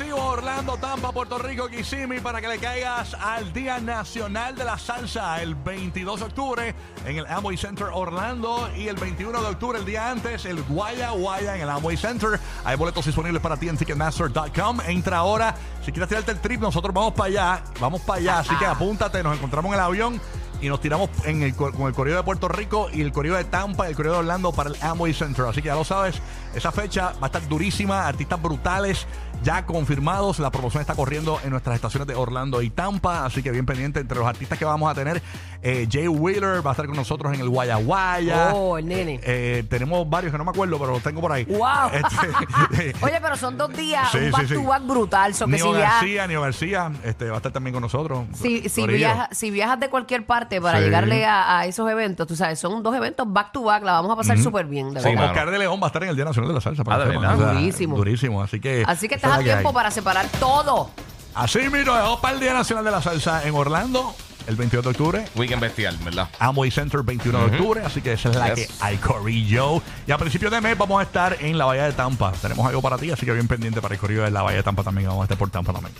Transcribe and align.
Regresivo 0.00 0.24
Orlando, 0.30 0.76
Tampa, 0.78 1.12
Puerto 1.12 1.36
Rico, 1.38 1.68
Kissimmee 1.68 2.20
para 2.20 2.40
que 2.40 2.48
le 2.48 2.58
caigas 2.58 3.12
al 3.14 3.52
Día 3.52 3.80
Nacional 3.80 4.54
de 4.56 4.64
la 4.64 4.78
Salsa 4.78 5.42
el 5.42 5.54
22 5.54 6.20
de 6.20 6.26
octubre 6.26 6.74
en 7.04 7.18
el 7.18 7.26
Amway 7.26 7.56
Center 7.58 7.88
Orlando 7.92 8.70
y 8.76 8.88
el 8.88 8.96
21 8.96 9.40
de 9.42 9.46
octubre, 9.48 9.78
el 9.78 9.84
día 9.84 10.10
antes, 10.10 10.44
el 10.46 10.62
Guaya 10.62 11.10
Guaya 11.10 11.54
en 11.56 11.62
el 11.62 11.68
Amway 11.70 11.96
Center. 11.98 12.40
Hay 12.64 12.76
boletos 12.76 13.04
disponibles 13.04 13.42
para 13.42 13.56
ti 13.58 13.68
en 13.68 13.76
Ticketmaster.com. 13.76 14.80
Entra 14.86 15.18
ahora. 15.18 15.54
Si 15.84 15.92
quieres 15.92 16.08
tirarte 16.08 16.32
el 16.32 16.40
trip, 16.40 16.60
nosotros 16.60 16.94
vamos 16.94 17.12
para 17.12 17.26
allá. 17.28 17.62
Vamos 17.78 18.00
para 18.00 18.20
allá. 18.20 18.38
Así 18.40 18.54
que 18.56 18.64
apúntate. 18.66 19.22
Nos 19.22 19.36
encontramos 19.36 19.68
en 19.70 19.74
el 19.74 19.80
avión 19.84 20.20
y 20.62 20.68
nos 20.68 20.80
tiramos 20.80 21.10
en 21.24 21.42
el, 21.42 21.54
co- 21.54 21.72
con 21.72 21.88
el 21.88 21.94
correo 21.94 22.16
de 22.16 22.22
Puerto 22.22 22.48
Rico 22.48 22.88
y 22.92 23.00
el 23.02 23.12
correo 23.12 23.34
de 23.36 23.44
Tampa 23.44 23.86
y 23.86 23.90
el 23.90 23.96
correo 23.96 24.12
de 24.12 24.18
Orlando 24.20 24.52
para 24.52 24.70
el 24.70 24.76
Amway 24.82 25.12
Center. 25.14 25.44
Así 25.46 25.60
que 25.62 25.68
ya 25.68 25.74
lo 25.74 25.84
sabes, 25.84 26.20
esa 26.54 26.72
fecha 26.72 27.12
va 27.22 27.24
a 27.24 27.26
estar 27.26 27.46
durísima, 27.48 28.06
artistas 28.06 28.40
brutales 28.40 29.06
ya 29.42 29.64
confirmados. 29.64 30.38
La 30.38 30.50
promoción 30.50 30.82
está 30.82 30.94
corriendo 30.94 31.38
en 31.44 31.50
nuestras 31.50 31.74
estaciones 31.76 32.06
de 32.06 32.14
Orlando 32.14 32.60
y 32.60 32.68
Tampa, 32.70 33.24
así 33.24 33.42
que 33.42 33.50
bien 33.50 33.64
pendiente 33.64 34.00
entre 34.00 34.18
los 34.18 34.26
artistas 34.26 34.58
que 34.58 34.64
vamos 34.66 34.90
a 34.90 34.94
tener. 34.94 35.22
eh, 35.62 35.86
Jay 35.90 36.08
Wheeler 36.08 36.64
va 36.64 36.70
a 36.70 36.72
estar 36.72 36.86
con 36.86 36.96
nosotros 36.96 37.32
en 37.34 37.40
el 37.40 37.48
Guaya 37.48 37.76
Guaya. 37.76 38.52
Oh, 38.54 38.76
el 38.78 38.86
nene. 38.86 39.18
Eh, 39.22 39.64
tenemos 39.68 40.08
varios 40.08 40.32
que 40.32 40.38
no 40.38 40.44
me 40.44 40.50
acuerdo, 40.50 40.78
pero 40.78 40.92
los 40.92 41.02
tengo 41.02 41.20
por 41.20 41.32
ahí. 41.32 41.44
Wow. 41.44 41.90
Este, 41.92 42.94
Oye, 43.04 43.18
pero 43.22 43.36
son 43.36 43.56
dos 43.56 43.72
días, 43.74 44.10
Sí, 44.10 44.18
un 44.18 44.30
back 44.30 44.46
sí. 44.46 44.54
to 44.54 44.62
back 44.62 44.86
brutal. 44.86 45.34
So 45.34 45.46
que 45.46 45.58
si, 45.58 45.72
García, 45.72 46.26
Nio 46.26 46.40
García, 46.42 46.90
este, 47.04 47.26
va 47.28 47.34
a 47.34 47.36
estar 47.38 47.52
también 47.52 47.72
con 47.74 47.82
nosotros. 47.82 48.24
si, 48.34 48.60
viajas, 48.86 49.28
si 49.36 49.50
viajas 49.50 49.80
de 49.80 49.88
cualquier 49.88 50.24
parte 50.26 50.60
para 50.60 50.78
Sí. 50.78 50.84
llegarle 50.84 51.24
a, 51.26 51.58
a 51.60 51.66
esos 51.66 51.88
eventos, 51.90 52.26
tú 52.26 52.36
sabes, 52.36 52.58
son 52.58 52.82
dos 52.82 52.94
eventos 52.94 53.30
back 53.30 53.52
to 53.52 53.62
back, 53.62 53.82
la 53.84 53.92
vamos 53.92 54.10
a 54.12 54.16
pasar 54.16 54.38
súper 54.38 54.66
bien, 54.66 54.92
de 54.94 55.00
Sí, 55.00 55.08
verdad. 55.10 55.26
Oscar 55.30 55.50
de 55.50 55.58
León 55.58 55.78
va 55.80 55.84
a 55.84 55.88
estar 55.88 56.02
en 56.02 56.10
el 56.10 56.16
Día 56.16 56.24
Nacional 56.24 56.39
de 56.48 56.54
la 56.54 56.60
Salsa. 56.60 56.84
para 56.84 56.96
Ah, 56.96 57.06
que 57.06 57.12
¿de 57.12 57.18
sepan. 57.18 57.38
verdad? 57.38 57.54
Durísimo. 57.54 57.96
Durísimo, 57.96 58.42
así 58.42 58.60
que... 58.60 58.84
Así 58.86 59.08
que 59.08 59.14
estás 59.16 59.32
es 59.32 59.38
a 59.38 59.42
tiempo 59.42 59.72
para 59.72 59.90
separar 59.90 60.26
todo. 60.38 60.90
Así 61.34 61.58
mismo, 61.70 61.92
vamos 61.92 62.20
para 62.20 62.34
el 62.34 62.40
Día 62.40 62.52
Nacional 62.52 62.84
de 62.84 62.90
la 62.90 63.00
Salsa 63.02 63.46
en 63.46 63.54
Orlando, 63.54 64.14
el 64.46 64.56
22 64.56 64.84
de 64.84 64.90
octubre. 64.90 65.24
Weekend 65.36 65.60
bestial, 65.60 65.96
¿verdad? 66.04 66.28
Amway 66.38 66.70
Center 66.70 67.02
21 67.02 67.38
de 67.38 67.44
octubre, 67.56 67.82
así 67.84 68.00
que 68.00 68.12
esa 68.12 68.30
es 68.30 68.36
la 68.36 68.54
Yes. 68.54 68.66
que 68.68 68.72
hay, 68.80 68.96
Corillo. 68.98 69.82
Y 70.06 70.12
a 70.12 70.18
principios 70.18 70.50
de 70.52 70.60
mes 70.60 70.76
vamos 70.76 71.00
a 71.00 71.02
estar 71.04 71.36
en 71.40 71.56
la 71.58 71.64
Bahía 71.66 71.84
de 71.84 71.92
Tampa. 71.92 72.32
Tenemos 72.32 72.66
algo 72.66 72.82
para 72.82 72.98
ti, 72.98 73.10
así 73.10 73.24
que 73.26 73.32
bien 73.32 73.46
pendiente 73.48 73.80
para 73.80 73.94
el 73.94 74.00
Corillo 74.00 74.22
de 74.24 74.30
la 74.30 74.42
Bahía 74.42 74.58
de 74.58 74.62
Tampa 74.62 74.82
también. 74.82 75.08
Vamos 75.08 75.22
a 75.22 75.24
estar 75.24 75.38
por 75.38 75.50
Tampa 75.50 75.72
también. 75.72 75.94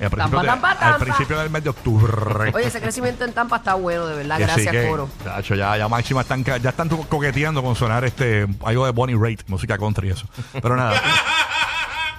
Y 0.00 0.04
a 0.04 0.10
principios 0.10 0.42
de- 0.42 0.48
Tampa, 0.48 0.70
Al 0.72 0.78
Tampa. 0.78 0.98
principio 0.98 1.38
del 1.38 1.50
mes 1.50 1.62
de 1.64 1.70
octubre. 1.70 2.50
Oye, 2.54 2.66
ese 2.66 2.80
crecimiento 2.80 3.24
en 3.24 3.32
Tampa 3.32 3.56
está 3.58 3.74
bueno, 3.74 4.06
de 4.06 4.16
verdad. 4.16 4.38
Gracias, 4.40 4.72
que, 4.72 4.88
Coro. 4.88 5.08
tacho, 5.22 5.54
ya, 5.54 5.76
ya 5.76 5.86
Máxima 5.88 6.22
están, 6.22 6.42
ya 6.44 6.56
están 6.70 6.88
coqueteando 6.88 7.62
con 7.62 7.76
sonar 7.76 8.04
este 8.04 8.46
algo 8.64 8.86
de 8.86 8.92
Bonnie 8.92 9.16
Raitt, 9.16 9.42
música 9.48 9.78
country 9.78 10.08
y 10.08 10.10
eso. 10.12 10.26
Pero 10.60 10.74
nada. 10.76 11.00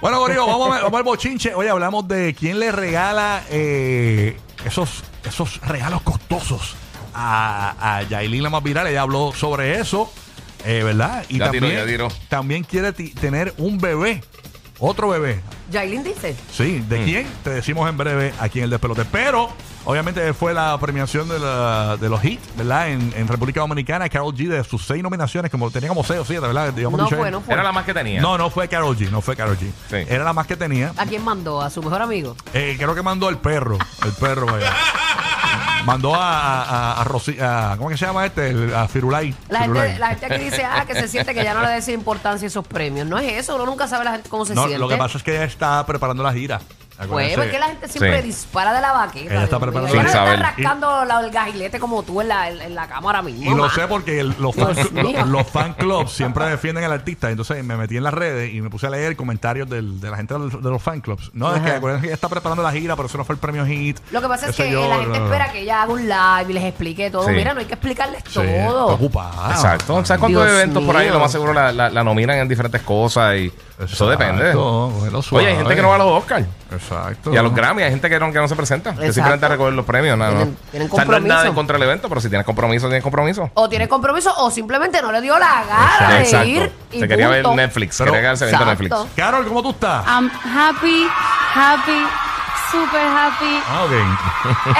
bueno, 0.00 0.18
Corillo, 0.18 0.46
vamos, 0.46 0.68
a 0.68 0.72
ver- 0.74 0.82
vamos 0.84 0.98
al 0.98 1.04
bochinche. 1.04 1.54
Oye, 1.54 1.68
hablamos 1.70 2.06
de 2.08 2.34
quién 2.38 2.58
le 2.60 2.70
regala 2.72 3.42
eh, 3.50 4.38
esos, 4.64 5.04
esos 5.26 5.60
regalos 5.62 6.02
costosos 6.02 6.74
a, 7.14 7.74
a 7.98 8.02
Yailin 8.02 8.42
la 8.42 8.50
más 8.50 8.62
viral. 8.62 8.86
Ella 8.86 9.02
habló 9.02 9.32
sobre 9.34 9.80
eso, 9.80 10.12
eh, 10.64 10.82
¿verdad? 10.82 11.24
Y 11.28 11.38
Ya 11.38 11.50
tiró, 11.50 11.66
también, 11.66 11.80
ya 11.84 11.86
tiró. 11.86 12.08
también 12.28 12.64
quiere 12.64 12.92
ti- 12.92 13.10
tener 13.14 13.54
un 13.58 13.78
bebé, 13.78 14.22
otro 14.78 15.08
bebé. 15.08 15.40
Jailin 15.72 16.04
dice. 16.04 16.36
Sí, 16.52 16.84
¿de 16.88 17.02
quién? 17.04 17.26
Te 17.42 17.50
decimos 17.50 17.88
en 17.88 17.96
breve 17.96 18.32
aquí 18.38 18.58
en 18.58 18.64
el 18.64 18.70
Despelote. 18.70 19.04
Pero, 19.10 19.50
obviamente, 19.84 20.32
fue 20.32 20.54
la 20.54 20.78
premiación 20.78 21.28
de, 21.28 21.40
la- 21.40 21.96
de 21.96 22.08
los 22.08 22.22
hits, 22.24 22.56
¿verdad? 22.56 22.90
En, 22.90 23.12
en 23.16 23.26
República 23.26 23.60
Dominicana, 23.60 24.08
Carol 24.08 24.32
G, 24.32 24.46
de 24.46 24.62
sus 24.62 24.84
seis 24.86 25.02
nominaciones, 25.02 25.50
como 25.50 25.68
tenía 25.72 25.88
como 25.88 26.04
seis 26.04 26.20
o 26.20 26.24
siete, 26.24 26.46
¿verdad? 26.46 26.72
Digamos, 26.72 26.98
No 26.98 27.04
dicho 27.06 27.16
fue, 27.16 27.26
él. 27.28 27.32
no 27.32 27.40
fue. 27.40 27.52
Era 27.54 27.64
la 27.64 27.72
más 27.72 27.84
que 27.84 27.94
tenía. 27.94 28.20
No, 28.20 28.38
no 28.38 28.48
fue 28.48 28.68
Carol 28.68 28.96
G, 28.96 29.10
no 29.10 29.20
fue 29.22 29.34
Carol 29.34 29.56
G. 29.58 29.62
Sí. 29.90 30.06
Era 30.08 30.22
la 30.22 30.32
más 30.32 30.46
que 30.46 30.56
tenía. 30.56 30.92
¿A 30.96 31.04
quién 31.06 31.24
mandó? 31.24 31.60
¿A 31.62 31.68
su 31.70 31.82
mejor 31.82 32.00
amigo? 32.02 32.36
Eh, 32.54 32.76
creo 32.78 32.94
que 32.94 33.02
mandó 33.02 33.28
el 33.28 33.38
perro, 33.38 33.78
el 34.04 34.12
perro. 34.12 34.46
vaya. 34.46 34.72
mandó 35.86 36.14
a, 36.14 36.62
a, 36.62 37.00
a, 37.00 37.04
Rosy- 37.04 37.38
a- 37.40 37.76
¿cómo 37.78 37.88
que 37.88 37.96
se 37.96 38.04
llama 38.06 38.26
este? 38.26 38.50
El- 38.50 38.74
a 38.74 38.88
Firulay. 38.88 39.34
La 39.48 39.60
Firulay. 39.62 39.86
gente, 39.88 40.00
la 40.00 40.08
gente 40.08 40.26
aquí 40.26 40.44
dice, 40.44 40.64
ah, 40.64 40.84
que 40.86 40.94
se 40.94 41.08
siente 41.08 41.32
que 41.34 41.42
ya 41.44 41.54
no 41.54 41.60
le 41.60 41.68
da 41.68 41.76
esa 41.78 41.92
importancia 41.92 42.46
a 42.46 42.48
esos 42.48 42.66
premios. 42.66 43.06
No 43.06 43.18
es 43.18 43.32
eso, 43.32 43.54
uno 43.56 43.64
nunca 43.66 43.86
sabe 43.88 44.04
la 44.04 44.12
gente 44.12 44.28
cómo 44.28 44.44
se 44.44 44.54
No, 44.54 44.62
siente. 44.64 44.78
lo 44.78 44.88
que 44.88 44.96
pasa 44.96 45.16
es 45.18 45.24
que 45.24 45.34
ella 45.36 45.44
está 45.44 45.84
preparando 45.86 46.22
la 46.22 46.32
gira. 46.32 46.60
Pues, 46.96 47.08
Acuérdense. 47.08 47.36
porque 47.42 47.58
la 47.58 47.66
gente 47.66 47.88
siempre 47.88 48.20
Sí. 48.22 48.26
dispara 48.28 48.72
de 48.72 48.80
la 48.80 48.92
vaqueta. 48.92 49.34
Ella 49.34 49.44
está 49.44 49.58
Dios 49.58 49.60
mío. 49.60 49.60
preparando- 49.60 49.92
Ella 49.92 50.02
no 50.02 50.08
Sin 50.08 50.18
está 50.18 50.36
rascando 50.36 51.04
la- 51.04 51.20
el 51.20 51.30
gajilete 51.30 51.78
como 51.78 52.02
tú 52.02 52.22
en 52.22 52.28
la, 52.28 52.48
en, 52.48 52.62
en 52.62 52.74
la 52.74 52.88
cámara 52.88 53.20
mismo. 53.20 53.42
Y 53.52 53.54
lo 53.54 53.64
ma. 53.64 53.74
sé 53.74 53.86
porque 53.86 54.18
el- 54.20 54.34
los, 54.38 54.54
fan, 54.54 54.74
Dios 54.74 54.92
mío. 54.92 55.18
los- 55.20 55.28
los 55.28 55.46
fan 55.46 55.74
clubs 55.74 56.12
siempre 56.12 56.46
defienden 56.46 56.84
al 56.84 56.92
artista. 56.92 57.30
Entonces 57.30 57.62
me 57.62 57.76
metí 57.76 57.98
en 57.98 58.02
las 58.04 58.14
redes 58.14 58.54
y 58.54 58.62
me 58.62 58.70
puse 58.70 58.86
a 58.86 58.90
leer 58.90 59.14
comentarios 59.14 59.68
del- 59.68 60.00
de 60.00 60.10
la 60.10 60.16
gente 60.16 60.32
de 60.34 60.40
los, 60.40 60.62
de 60.62 60.70
los 60.70 60.82
fan 60.82 61.02
clubs. 61.02 61.30
No, 61.34 61.54
es 61.54 61.60
que 61.60 61.70
acuérdense 61.72 62.00
que 62.02 62.06
ella 62.08 62.14
está 62.14 62.30
preparando 62.30 62.62
la 62.62 62.72
gira, 62.72 62.96
pero 62.96 63.08
eso 63.08 63.18
no 63.18 63.24
fue 63.26 63.34
el 63.34 63.40
premio 63.40 63.66
hit. 63.66 63.98
Lo 64.10 64.22
que 64.22 64.28
pasa 64.28 64.48
es 64.48 64.56
que 64.56 64.64
la 64.64 64.70
gente 64.70 64.88
no, 64.88 65.02
no, 65.02 65.18
no. 65.18 65.24
espera 65.26 65.52
que 65.52 65.60
ella 65.60 65.82
haga 65.82 65.92
un 65.92 66.00
live 66.08 66.46
y 66.50 66.52
les 66.54 66.64
explique 66.64 67.10
todo. 67.10 67.26
Sí. 67.26 67.32
Mira, 67.32 67.52
no 67.52 67.60
hay 67.60 67.66
que 67.66 67.74
explicarles 67.74 68.22
Sí, 68.26 68.40
todo. 68.40 68.86
preocupada. 68.86 69.50
Exacto. 69.50 70.02
¿Sabes 70.06 70.20
cuántos 70.20 70.44
Dios 70.46 70.48
eventos 70.50 70.82
por 70.82 70.96
ahí 70.96 71.04
mío. 71.06 71.12
lo 71.14 71.20
más 71.20 71.30
seguro 71.30 71.52
la, 71.52 71.72
la- 71.72 71.90
la 71.90 72.02
nominan 72.02 72.38
en 72.38 72.48
diferentes 72.48 72.80
cosas? 72.80 73.36
y 73.36 73.52
Eso 73.78 74.08
depende. 74.08 74.40
Exacto, 74.42 74.90
cógelo 74.94 75.20
Oye, 75.32 75.46
hay 75.48 75.56
gente 75.56 75.74
que 75.76 75.82
no 75.82 75.88
va 75.90 75.96
a 75.96 75.98
los 75.98 76.06
Oscars. 76.22 76.46
Exacto. 76.72 77.32
Y 77.32 77.36
a 77.36 77.42
los 77.42 77.54
Grammy 77.54 77.82
hay 77.82 77.90
gente 77.90 78.08
que 78.08 78.18
no, 78.18 78.32
que 78.32 78.38
no 78.38 78.48
se 78.48 78.56
presenta. 78.56 78.94
Que 78.94 79.12
simplemente 79.12 79.46
a 79.46 79.48
recoger 79.50 79.72
los 79.74 79.84
premios. 79.84 80.18
Nada, 80.18 80.32
Tienen- 80.32 80.50
no. 80.50 80.70
tienen 80.70 80.88
O 80.90 80.94
sea, 80.96 81.04
no 81.04 81.16
es 81.16 81.22
nada 81.22 81.28
compromiso. 81.28 81.48
en 81.48 81.54
contra 81.54 81.74
del 81.78 81.82
evento, 81.88 82.08
pero 82.08 82.20
si 82.20 82.28
tienes 82.28 82.44
compromiso, 82.44 82.86
tienes 82.86 83.02
compromiso. 83.02 83.50
O 83.54 83.68
tiene 83.68 83.88
compromiso 83.88 84.32
o 84.38 84.50
simplemente 84.50 85.00
no 85.02 85.12
le 85.12 85.20
dio 85.20 85.38
la 85.38 85.64
gana 85.64 86.14
de 86.16 86.22
Exacto. 86.22 86.46
ir. 86.48 86.72
Y 86.92 87.00
Se 87.00 87.08
quería 87.08 87.28
ver 87.28 87.42
punto. 87.44 87.56
Netflix. 87.56 87.96
Pero- 87.98 88.12
quería 88.12 88.30
evento 88.30 88.46
Exacto. 88.64 88.64
Netflix. 88.70 89.14
Carol, 89.16 89.46
¿cómo 89.46 89.62
tú 89.62 89.70
estás? 89.70 90.04
I'm 90.06 90.30
happy, 90.30 91.06
happy, 91.54 92.06
super 92.72 93.00
happy, 93.06 93.62
Ah, 93.68 93.84
ok. 93.84 93.92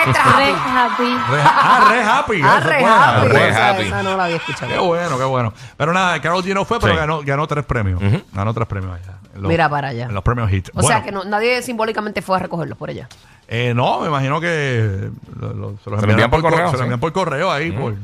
Extra 0.06 0.32
re 0.36 0.50
happy. 0.52 1.14
Re- 1.30 1.42
ah, 1.44 1.86
re 1.88 2.02
happy. 2.02 2.40
Ah, 2.42 2.60
re 2.60 2.84
happy. 2.84 3.28
Re 3.28 3.48
Esa- 3.48 3.68
happy. 3.70 3.82
esa 3.84 4.02
no 4.02 4.16
la 4.16 4.24
había 4.24 4.36
escuchado. 4.36 4.72
Qué 4.72 4.78
bueno, 4.78 5.18
qué 5.18 5.24
bueno. 5.24 5.52
Pero 5.76 5.92
nada, 5.92 6.20
Carol 6.20 6.42
G 6.42 6.52
no 6.54 6.64
fue, 6.64 6.80
pero 6.80 6.94
Sí. 6.94 6.98
ganó, 6.98 7.20
ganó 7.24 7.46
tres 7.46 7.64
premios. 7.64 8.00
Ganó 8.32 8.52
tres 8.54 8.66
premios 8.66 8.92
allá. 8.94 9.12
Los- 9.36 9.48
Mira 9.48 9.68
para 9.68 9.88
allá. 9.88 10.06
En 10.06 10.14
los 10.14 10.22
premios 10.24 10.50
hit. 10.50 10.68
O 10.74 10.82
sea 10.82 11.02
que 11.02 11.12
no, 11.12 11.24
nadie 11.24 11.62
simbólicamente 11.62 12.22
fue 12.22 12.36
a 12.36 12.40
recogerlos 12.40 12.76
por 12.78 12.90
ella. 12.90 13.08
Eh, 13.48 13.72
no, 13.74 14.00
me 14.00 14.08
imagino 14.08 14.40
que 14.40 15.10
lo- 15.40 15.52
lo- 15.52 15.76
se 15.82 15.90
los 15.90 16.02
envían 16.02 16.30
por 16.30 16.42
correo, 16.42 16.66
Se 16.66 16.72
los 16.72 16.76
sí. 16.76 16.82
envían 16.82 17.00
por 17.00 17.12
correo 17.12 17.50
ahí. 17.52 17.70
por- 17.70 17.94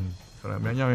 se 0.41 0.49
los 0.49 0.57
envían 0.57 0.77
ya- 0.77 0.91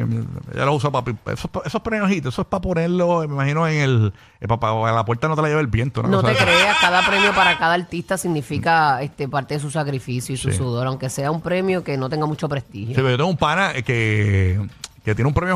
ella 0.56 0.66
lo 0.66 0.74
usa 0.74 0.90
para. 0.92 1.14
Esos, 1.34 1.50
esos 1.66 1.82
premios 1.82 2.10
hit, 2.10 2.26
eso 2.26 2.42
es 2.42 2.48
para 2.48 2.62
ponerlo, 2.62 3.20
me 3.28 3.34
imagino, 3.34 3.66
en 3.68 3.78
el. 3.80 4.14
eh, 4.42 4.48
para, 4.48 4.60
para 4.60 4.92
la 4.94 5.06
puerta 5.06 5.28
no 5.30 5.36
te 5.36 5.42
la 5.42 5.48
lleve 5.50 5.62
el 5.62 5.68
viento. 5.68 6.02
No 6.04 6.22
cosa 6.22 6.28
te 6.34 6.34
así. 6.34 6.44
creas, 6.44 6.78
cada 6.82 7.06
premio 7.06 7.34
para 7.34 7.58
cada 7.58 7.74
artista 7.74 8.18
significa 8.18 9.02
este 9.02 9.28
parte 9.30 9.54
de 9.56 9.60
su 9.62 9.72
sacrificio 9.72 10.36
y 10.36 10.38
su 10.38 10.52
Sí. 10.52 10.58
sudor, 10.58 10.88
aunque 10.88 11.10
sea 11.10 11.32
un 11.32 11.42
premio 11.42 11.84
que 11.84 11.98
no 11.98 12.10
tenga 12.10 12.26
mucho 12.26 12.48
prestigio. 12.50 12.90
Sí, 12.90 12.96
pero 12.96 13.10
yo 13.12 13.18
tengo 13.18 13.30
un 13.30 13.38
pana 13.38 13.72
eh, 13.74 13.84
que, 13.84 14.60
que 15.04 15.16
tiene 15.16 15.28
un 15.28 15.34
premio 15.34 15.56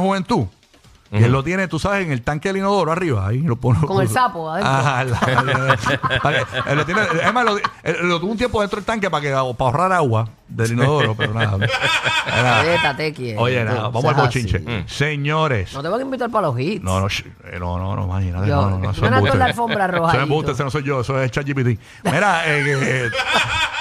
Y 1.13 1.23
él 1.23 1.31
lo 1.31 1.44
tiene, 1.44 1.67
tú 1.67 1.77
sabes, 1.77 2.05
en 2.05 2.11
el 2.13 2.22
tanque 2.22 2.47
del 2.49 2.57
inodoro 2.57 2.89
arriba. 2.91 3.27
Ahí 3.27 3.39
lo 3.39 3.57
pone. 3.57 3.79
Con 3.81 4.01
el 4.01 4.07
sapo 4.07 4.49
adentro. 4.49 4.72
Ajá, 4.73 5.03
la- 5.03 5.19
para 6.23 6.38
que- 6.45 6.72
él 6.72 6.77
lo 6.77 6.85
tiene, 6.85 7.01
es 7.22 7.33
más, 7.33 7.44
lo, 7.44 7.57
él 7.57 7.95
lo 8.03 8.19
tuvo 8.22 8.31
un 8.31 8.38
tiempo 8.38 8.61
dentro 8.61 8.77
del 8.77 8.85
tanque 8.85 9.09
para, 9.09 9.21
que, 9.21 9.29
para 9.31 9.44
ahorrar 9.44 9.91
agua 9.91 10.30
del 10.47 10.71
inodoro, 10.71 11.13
pero 11.15 11.33
nada. 11.33 11.57
Oye, 13.38 13.63
nada, 13.65 13.81
no 13.81 13.91
vamos 13.91 14.06
al 14.06 14.15
bochinche. 14.25 14.57
así. 14.57 14.83
Señores. 14.88 15.74
No 15.74 15.81
te 15.81 15.89
van 15.89 16.00
a 16.00 16.03
invitar 16.03 16.30
para 16.30 16.47
los 16.47 16.59
hits. 16.59 16.83
No, 16.83 17.00
no, 17.01 17.07
eh, 17.07 17.57
no, 17.59 17.77
no, 17.77 17.95
no, 17.95 18.06
imagínate. 18.06 18.47
Yo- 18.47 18.56
no, 18.56 18.62
no, 18.62 18.77
no, 18.77 18.80
no 18.80 18.91
Eso 18.91 19.06
es 19.06 19.12
ahí, 20.19 20.24
embuste, 20.24 20.47
tú. 20.47 20.53
ese 20.53 20.63
no 20.63 20.71
soy 20.71 20.83
yo, 20.83 21.01
eso 21.01 21.21
es 21.21 21.31
ChatGPT. 21.31 21.80
Mira, 22.06 22.47
eh, 22.47 22.63
eh, 22.68 23.09
La 23.12 23.81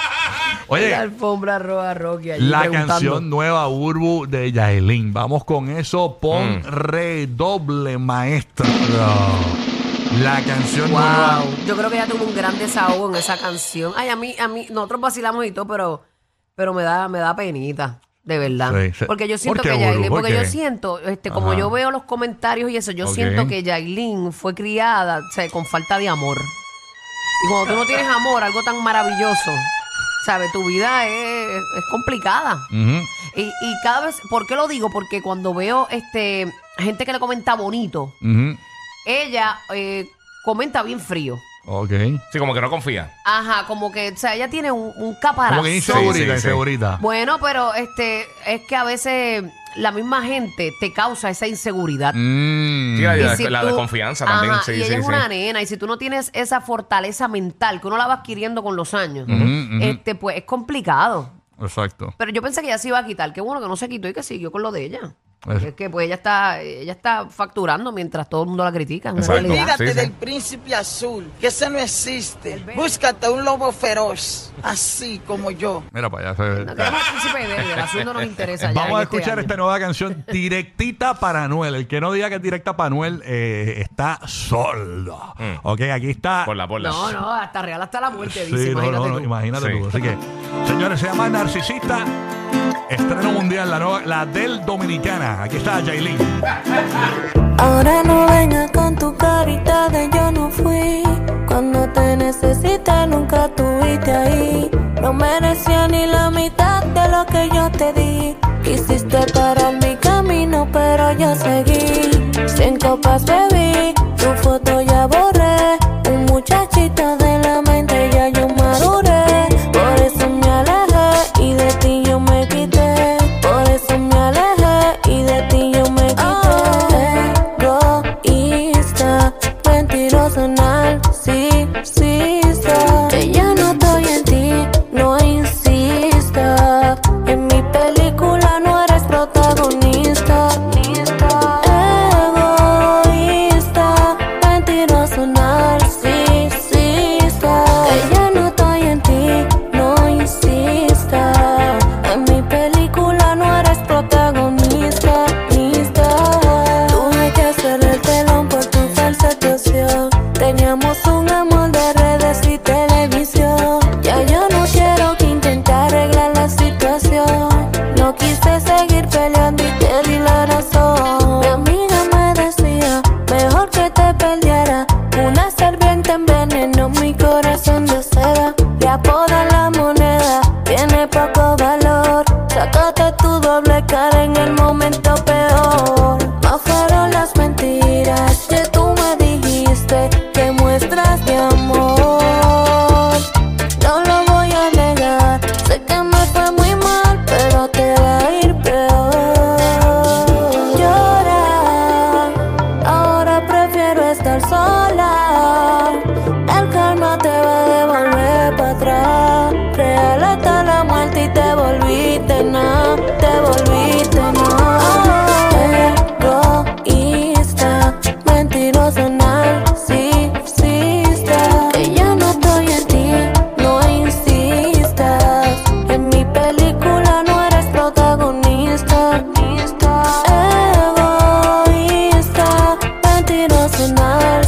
oye, 0.75 0.95
alfombra 0.95 1.59
roja 1.59 1.93
Rocky 1.93 2.31
allí 2.31 2.45
la 2.47 2.59
preguntando. 2.61 2.93
canción 2.93 3.29
nueva 3.29 3.67
Urbu 3.67 4.25
de 4.27 4.51
Yaelin. 4.51 5.13
Vamos 5.13 5.43
con 5.45 5.69
eso. 5.69 6.17
Pon 6.19 6.59
Mm. 6.59 6.63
redoble, 6.65 7.97
maestra. 7.97 8.67
La 10.21 10.41
canción 10.43 10.91
nueva. 10.91 11.39
Wow, 11.39 11.53
yo 11.65 11.77
creo 11.77 11.89
que 11.89 11.95
ella 11.95 12.07
tuvo 12.07 12.25
un 12.25 12.35
gran 12.35 12.57
desahogo 12.59 13.09
en 13.09 13.15
esa 13.15 13.37
canción. 13.37 13.93
Ay, 13.95 14.09
a 14.09 14.15
mí, 14.15 14.35
a 14.39 14.47
mí, 14.47 14.67
nosotros 14.69 14.99
vacilamos 14.99 15.45
y 15.45 15.51
todo, 15.51 15.65
pero, 15.67 16.03
pero 16.55 16.73
me 16.73 16.83
da, 16.83 17.07
me 17.07 17.19
da 17.19 17.33
penita, 17.35 18.01
de 18.23 18.37
verdad. 18.37 18.73
Sí, 18.77 18.91
sí. 18.99 19.05
Porque 19.05 19.27
yo 19.29 19.37
siento 19.37 19.61
¿Por 19.61 19.71
qué, 19.71 19.77
que 19.77 19.83
Yailin, 19.83 20.09
porque 20.09 20.33
yo 20.33 20.43
siento, 20.43 20.99
este, 20.99 21.31
como 21.31 21.51
Ajá. 21.51 21.59
yo 21.59 21.69
veo 21.69 21.91
los 21.91 22.03
comentarios 22.03 22.69
y 22.71 22.75
eso, 22.77 22.91
yo 22.91 23.07
siento 23.07 23.47
que 23.47 23.63
Yailin 23.63 24.33
fue 24.33 24.53
criada, 24.53 25.19
o 25.19 25.31
sea, 25.33 25.49
con 25.49 25.65
falta 25.65 25.97
de 25.97 26.09
amor. 26.09 26.37
Y 27.45 27.47
cuando 27.49 27.73
tú 27.73 27.79
no 27.79 27.85
tienes 27.85 28.05
amor, 28.07 28.43
algo 28.43 28.61
tan 28.63 28.83
maravilloso, 28.83 29.51
¿sabes? 30.25 30.51
Tu 30.51 30.63
vida 30.65 31.07
es, 31.07 31.61
es 31.77 31.85
complicada. 31.89 32.55
Ujú. 32.69 33.05
Y, 33.35 33.41
y 33.43 33.75
cada 33.83 34.05
vez, 34.07 34.17
¿por 34.29 34.45
qué 34.47 34.55
lo 34.55 34.67
digo? 34.67 34.89
Porque 34.91 35.21
cuando 35.21 35.53
veo 35.53 35.87
este 35.89 36.51
gente 36.77 37.05
que 37.05 37.13
le 37.13 37.19
comenta 37.19 37.55
bonito, 37.55 38.13
Ujú. 38.21 38.57
ella 39.05 39.59
eh, 39.73 40.07
comenta 40.43 40.83
bien 40.83 40.99
frío. 40.99 41.37
Ok. 41.65 41.89
Sí, 42.31 42.39
como 42.39 42.53
que 42.53 42.61
no 42.61 42.69
confía. 42.69 43.13
Ajá, 43.23 43.65
como 43.67 43.91
que, 43.91 44.09
o 44.09 44.17
sea, 44.17 44.35
ella 44.35 44.49
tiene 44.49 44.71
un, 44.71 44.91
un 44.95 45.15
caparazón. 45.15 45.57
Como 45.59 45.63
que 45.69 45.75
insegurita, 45.75 46.13
Sí, 46.13 46.19
sí, 46.21 46.25
sí. 46.25 46.31
insegurita. 46.33 46.97
Bueno, 47.01 47.37
pero 47.39 47.73
este 47.75 48.25
es 48.47 48.61
que 48.67 48.75
a 48.75 48.83
veces 48.83 49.43
la 49.75 49.91
misma 49.91 50.23
gente 50.23 50.73
te 50.79 50.91
causa 50.91 51.29
esa 51.29 51.47
inseguridad. 51.47 52.13
Mm. 52.15 52.97
Sí, 52.97 53.01
la, 53.03 53.17
Y 53.17 53.21
la- 53.23 53.35
si 53.37 53.43
la 53.47 53.61
tú- 53.61 53.67
desconfianza 53.67 54.25
también. 54.25 54.53
Ajá, 54.55 54.63
sí, 54.63 54.71
y 54.71 54.75
sí, 54.75 54.81
ella 54.83 54.97
es 54.97 55.03
sí. 55.05 55.07
una 55.07 55.27
nena, 55.27 55.61
y 55.61 55.65
si 55.67 55.77
tú 55.77 55.87
no 55.87 55.97
tienes 55.97 56.29
esa 56.33 56.61
fortaleza 56.61 57.27
mental 57.27 57.79
que 57.79 57.87
uno 57.87 57.97
la 57.97 58.07
va 58.07 58.15
adquiriendo 58.15 58.63
con 58.63 58.75
los 58.75 58.93
años, 58.93 59.27
Ujú, 59.29 59.35
ujú. 59.35 59.77
este 59.83 60.15
pues 60.15 60.37
es 60.37 60.43
complicado. 60.43 61.29
Exacto. 61.61 62.13
Pero 62.17 62.31
yo 62.31 62.41
pensé 62.41 62.61
que 62.61 62.67
ella 62.67 62.79
se 62.79 62.87
iba 62.87 62.97
a 62.97 63.05
quitar. 63.05 63.31
Qué 63.33 63.39
bueno 63.41 63.61
que 63.61 63.67
no 63.67 63.75
se 63.77 63.87
quitó 63.87 64.07
y 64.07 64.13
que 64.13 64.23
siguió 64.23 64.51
con 64.51 64.63
lo 64.63 64.71
de 64.71 64.83
ella. 64.85 64.99
Es- 65.49 65.63
Es 65.63 65.73
que 65.73 65.89
pues 65.89 66.05
ella 66.05 66.15
está, 66.15 66.61
ella 66.61 66.91
está 66.91 67.27
facturando 67.27 67.91
mientras 67.91 68.29
todo 68.29 68.43
el 68.43 68.49
mundo 68.49 68.63
la 68.63 68.71
critica. 68.71 69.09
en 69.09 69.17
Exacto. 69.17 69.41
realidad. 69.41 69.63
Olvídate 69.63 69.87
Sí, 69.87 69.93
sí. 69.93 69.99
del 69.99 70.11
príncipe 70.11 70.75
azul, 70.75 71.31
que 71.39 71.47
ese 71.47 71.69
no 71.69 71.79
existe. 71.79 72.63
Búscate 72.75 73.27
un 73.29 73.43
lobo 73.43 73.71
feroz, 73.71 74.53
así 74.61 75.19
como 75.25 75.49
yo. 75.49 75.83
Mira 75.91 76.09
para 76.11 76.29
allá. 76.31 76.37
se- 76.37 76.65
No 76.65 76.75
queremos 76.75 77.01
el 77.01 77.11
príncipe 77.19 77.47
verde, 77.47 77.73
el 77.73 77.79
azul 77.79 78.05
no 78.05 78.13
nos 78.13 78.23
interesa 78.23 78.67
ya. 78.71 78.73
Vamos 78.73 78.91
a 78.91 78.97
en 78.97 79.03
este 79.03 79.15
escuchar 79.17 79.33
año. 79.39 79.41
esta 79.41 79.57
nueva 79.57 79.79
canción 79.79 80.25
directita 80.31 81.15
para 81.15 81.43
Anuel. 81.45 81.73
El 81.73 81.87
que 81.87 81.99
no 81.99 82.11
diga 82.11 82.29
que 82.29 82.35
es 82.35 82.41
directa 82.41 82.77
para 82.77 82.87
Anuel 82.87 83.21
eh, 83.25 83.77
está 83.81 84.19
sordo. 84.27 85.33
Mm. 85.39 85.53
Ok, 85.63 85.81
aquí 85.91 86.11
está. 86.11 86.45
Por 86.45 86.55
la, 86.55 86.67
por 86.67 86.81
la. 86.81 86.89
No, 86.89 87.11
no, 87.13 87.31
hasta 87.33 87.61
real 87.63 87.81
hasta 87.81 87.99
la 87.99 88.09
muerte, 88.11 88.45
dice. 88.45 88.57
Sí, 88.57 88.65
no, 88.65 88.71
imagínate 88.83 88.97
no, 89.07 89.07
no, 89.09 89.17
tú. 89.17 89.23
imagínate 89.23 89.65
Sí. 89.71 89.79
tú. 89.79 89.87
Así 89.87 90.01
que, 90.01 90.17
señores, 90.67 90.99
se 90.99 91.07
llama 91.07 91.29
Narcisista. 91.29 92.05
Estreno 92.89 93.31
mundial, 93.31 93.69
la, 93.69 93.79
nueva, 93.79 94.01
la 94.05 94.25
del 94.25 94.65
Dominicana. 94.65 95.43
Aquí 95.43 95.57
está 95.57 95.81
Jailin. 95.83 96.17
Ahora 97.57 98.03
no 98.03 98.25
vengas 98.27 98.71
con 98.71 98.95
tu 98.95 99.15
carita 99.15 99.89
de 99.89 100.09
yo 100.13 100.31
no 100.31 100.49
fui. 100.49 101.03
Cuando 101.47 101.87
te 101.89 102.17
necesité 102.17 103.07
nunca 103.07 103.47
tuviste 103.49 104.11
ahí. 104.11 104.69
No 105.01 105.13
merecía 105.13 105.87
ni 105.87 106.05
la 106.05 106.29
mitad 106.29 106.83
de 106.83 107.07
lo 107.09 107.25
que 107.25 107.49
yo 107.53 107.69
te 107.71 107.93
di. 107.93 108.37
Quisiste 108.63 109.19
parar 109.33 109.73
mi 109.81 109.95
camino, 109.95 110.67
pero 110.71 111.11
yo 111.13 111.35
seguí. 111.35 112.31
Cien 112.47 112.77
copas 112.77 113.25
bebí, 113.25 113.93
tu 114.17 114.29
foto 114.43 114.81
ya 114.81 115.07
borré. 115.07 115.40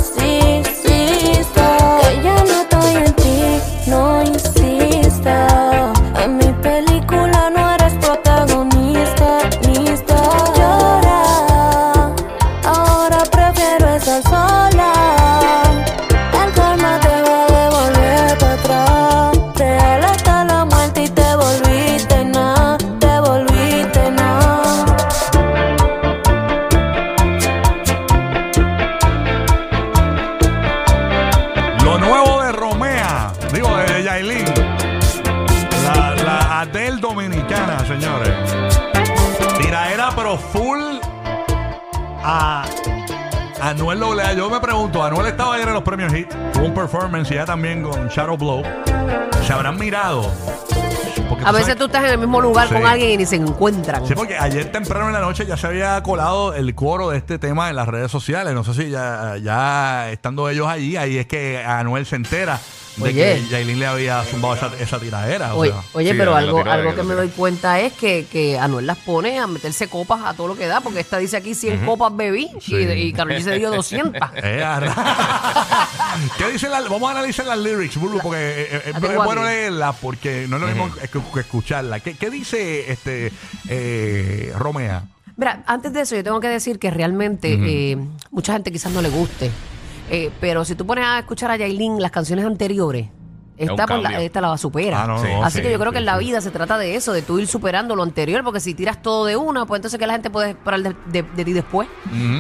Narcisista. 0.04 0.33
Adele 36.64 36.98
Dominicana, 37.02 37.78
señores. 37.86 38.32
Tiraera, 39.60 40.12
pero 40.16 40.38
full 40.38 40.80
a 42.24 42.64
Anuel 43.62 44.02
AA. 44.02 44.34
Yo 44.34 44.50
me 44.50 44.62
pregunto, 44.62 45.04
Anuel 45.04 45.28
estaba 45.28 45.56
ayer 45.56 45.68
en 45.68 45.74
los 45.74 45.84
premios 45.84 46.14
Hit. 46.14 46.30
Tuvo 46.54 46.64
un 46.68 46.74
performance 46.74 47.30
y 47.32 47.34
ella 47.34 47.46
también 47.46 47.84
con 47.84 48.08
Shadow 48.08 48.38
Blow. 48.38 48.64
¿Se 49.46 49.52
habrán 49.52 49.78
mirado? 49.78 50.34
Porque 51.28 51.44
A 51.44 51.48
tú 51.48 51.54
veces 51.54 51.66
sabes- 51.68 51.78
tú 51.80 51.86
estás 51.86 52.06
en 52.06 52.12
el 52.12 52.18
mismo 52.20 52.40
lugar 52.40 52.70
Sí. 52.70 52.76
con 52.76 52.86
alguien 52.86 53.10
y 53.12 53.18
ni 53.18 53.26
se 53.26 53.36
encuentran. 53.36 54.08
Sí, 54.08 54.14
porque 54.16 54.38
ayer 54.38 54.72
temprano 54.72 55.08
en 55.08 55.14
la 55.14 55.20
noche 55.20 55.46
ya 55.46 55.58
se 55.58 55.68
había 55.68 56.02
colado 56.02 56.54
el 56.54 56.74
coro 56.76 57.10
de 57.10 57.18
este 57.18 57.40
tema 57.40 57.70
en 57.70 57.76
las 57.76 57.90
redes 57.90 58.10
sociales. 58.10 58.54
No 58.54 58.64
sé 58.64 58.74
si 58.74 58.90
ya, 58.90 59.36
ya 59.36 60.10
estando 60.12 60.48
ellos 60.48 60.68
allí, 60.70 60.96
ahí 60.96 61.18
es 61.18 61.26
que 61.28 61.62
Anuel 61.62 62.06
se 62.06 62.16
entera 62.16 62.58
de 62.98 63.04
Oye. 63.04 63.14
que 63.14 63.48
Yailin 63.50 63.80
le 63.80 63.86
había 63.88 64.24
zumbado 64.24 64.56
esa, 64.56 64.72
esa 64.80 65.00
tiradera. 65.00 65.56
o 65.56 65.60
Oye, 65.60 65.72
sea. 65.72 65.82
oye, 65.94 66.12
sí, 66.12 66.18
pero 66.18 66.36
algo, 66.36 66.64
que 66.96 67.04
me 67.04 67.14
doy 67.16 67.30
cuenta 67.30 67.80
es 67.80 67.94
que, 67.94 68.26
que 68.32 68.60
Anuel 68.60 68.86
las 68.86 68.98
pone 69.00 69.40
a 69.40 69.48
meterse 69.48 69.88
copas 69.88 70.22
a 70.26 70.34
todo 70.36 70.48
lo 70.50 70.56
que 70.56 70.68
da, 70.68 70.82
porque 70.82 71.00
esta 71.00 71.18
dice 71.18 71.38
aquí 71.38 71.56
100 71.56 71.86
copas 71.86 72.16
bebí 72.16 72.50
Sí. 72.62 72.76
y, 72.76 73.14
y 73.38 73.42
se 73.44 73.58
dio 73.58 73.72
200. 73.72 74.22
Eh, 74.36 74.64
arra- 74.64 74.94
¿Qué 76.38 76.52
dicen 76.52 76.72
las- 76.72 76.88
Vamos 76.90 77.08
a 77.10 77.12
analizar 77.12 77.46
las 77.46 77.58
lyrics, 77.58 77.98
Bulu, 77.98 78.20
porque 78.22 78.38
eh, 78.40 78.82
eh, 78.86 78.94
La 79.02 79.08
es 79.12 79.16
bueno 79.18 79.44
leerlas 79.44 79.96
porque 80.02 80.46
no 80.48 80.58
es 80.58 80.62
lo 80.62 80.68
mismo 80.68 80.92
que, 80.94 81.08
que 81.08 81.40
escucharla. 81.40 82.00
¿Qué, 82.00 82.16
qué 82.16 82.30
dice 82.30 82.92
este 82.92 83.32
eh, 83.70 84.54
Romea? 84.58 85.04
Mira, 85.36 85.64
antes 85.66 85.92
de 85.94 86.02
eso 86.02 86.16
yo 86.16 86.24
tengo 86.24 86.40
que 86.40 86.48
decir 86.50 86.78
que 86.78 86.92
realmente 86.92 87.54
eh, 87.60 87.98
mucha 88.30 88.54
gente 88.54 88.72
quizás 88.72 88.92
no 88.92 89.02
le 89.02 89.10
guste, 89.10 89.50
eh, 90.16 90.30
pero 90.40 90.64
si 90.66 90.76
tú 90.76 90.86
pones 90.86 91.06
a 91.06 91.20
escuchar 91.20 91.50
a 91.52 91.58
Yailin 91.58 92.02
las 92.02 92.12
canciones 92.12 92.46
anteriores, 92.46 93.08
esta, 93.56 93.86
por 93.86 94.00
la, 94.00 94.20
esta 94.22 94.42
la 94.42 94.58
supera. 94.58 95.04
Ah, 95.04 95.08
no, 95.08 95.20
Sí. 95.22 95.28
no, 95.32 95.44
Así 95.44 95.58
sí, 95.58 95.64
que 95.64 95.72
yo 95.72 95.78
creo 95.78 95.92
sí, 95.92 95.94
que 95.94 96.00
en 96.00 96.06
la 96.06 96.18
vida 96.18 96.42
se 96.42 96.50
trata 96.50 96.78
de 96.78 96.96
eso, 96.96 97.14
de 97.14 97.22
tú 97.22 97.38
ir 97.40 97.48
superando 97.48 97.96
lo 97.96 98.02
anterior, 98.04 98.44
porque 98.44 98.60
si 98.60 98.74
tiras 98.74 99.02
todo 99.02 99.26
de 99.26 99.36
una, 99.38 99.66
pues 99.68 99.78
entonces 99.80 100.00
que 100.00 100.08
la 100.08 100.14
gente 100.14 100.30
puede 100.32 100.50
esperar 100.52 100.82
de, 100.82 100.96
de- 101.06 101.22
de 101.24 101.46
ti 101.46 101.54
después. 101.54 101.88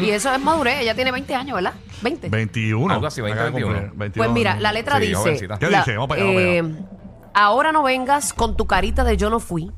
Y 0.01 0.09
eso 0.09 0.33
es 0.33 0.41
madurez, 0.41 0.81
ella 0.81 0.95
tiene 0.95 1.11
20 1.11 1.35
años, 1.35 1.55
¿verdad? 1.55 1.73
20. 2.01 2.29
21. 2.29 2.93
Algo 2.93 3.07
así, 3.07 3.21
20, 3.21 3.33
Acaba 3.39 3.45
de 3.51 3.63
21. 3.63 3.79
cumplir, 3.79 3.99
21. 3.99 4.25
Pues 4.25 4.33
mira, 4.33 4.59
la 4.59 4.71
letra 4.73 4.95
Sí, 4.97 5.01
dice. 5.07 5.15
jovencita. 5.15 5.57
¿Qué 5.59 5.69
la- 5.69 5.77
dice? 5.79 5.93
Vamos 5.93 6.09
para 6.09 6.21
allá, 6.21 6.31
vamos 6.31 6.41
eh, 6.41 6.85
ahora 7.35 7.71
no 7.71 7.83
vengas 7.83 8.33
con 8.33 8.57
tu 8.57 8.65
carita 8.65 9.03
de 9.03 9.15
yo 9.17 9.29
no 9.29 9.39
fui. 9.39 9.71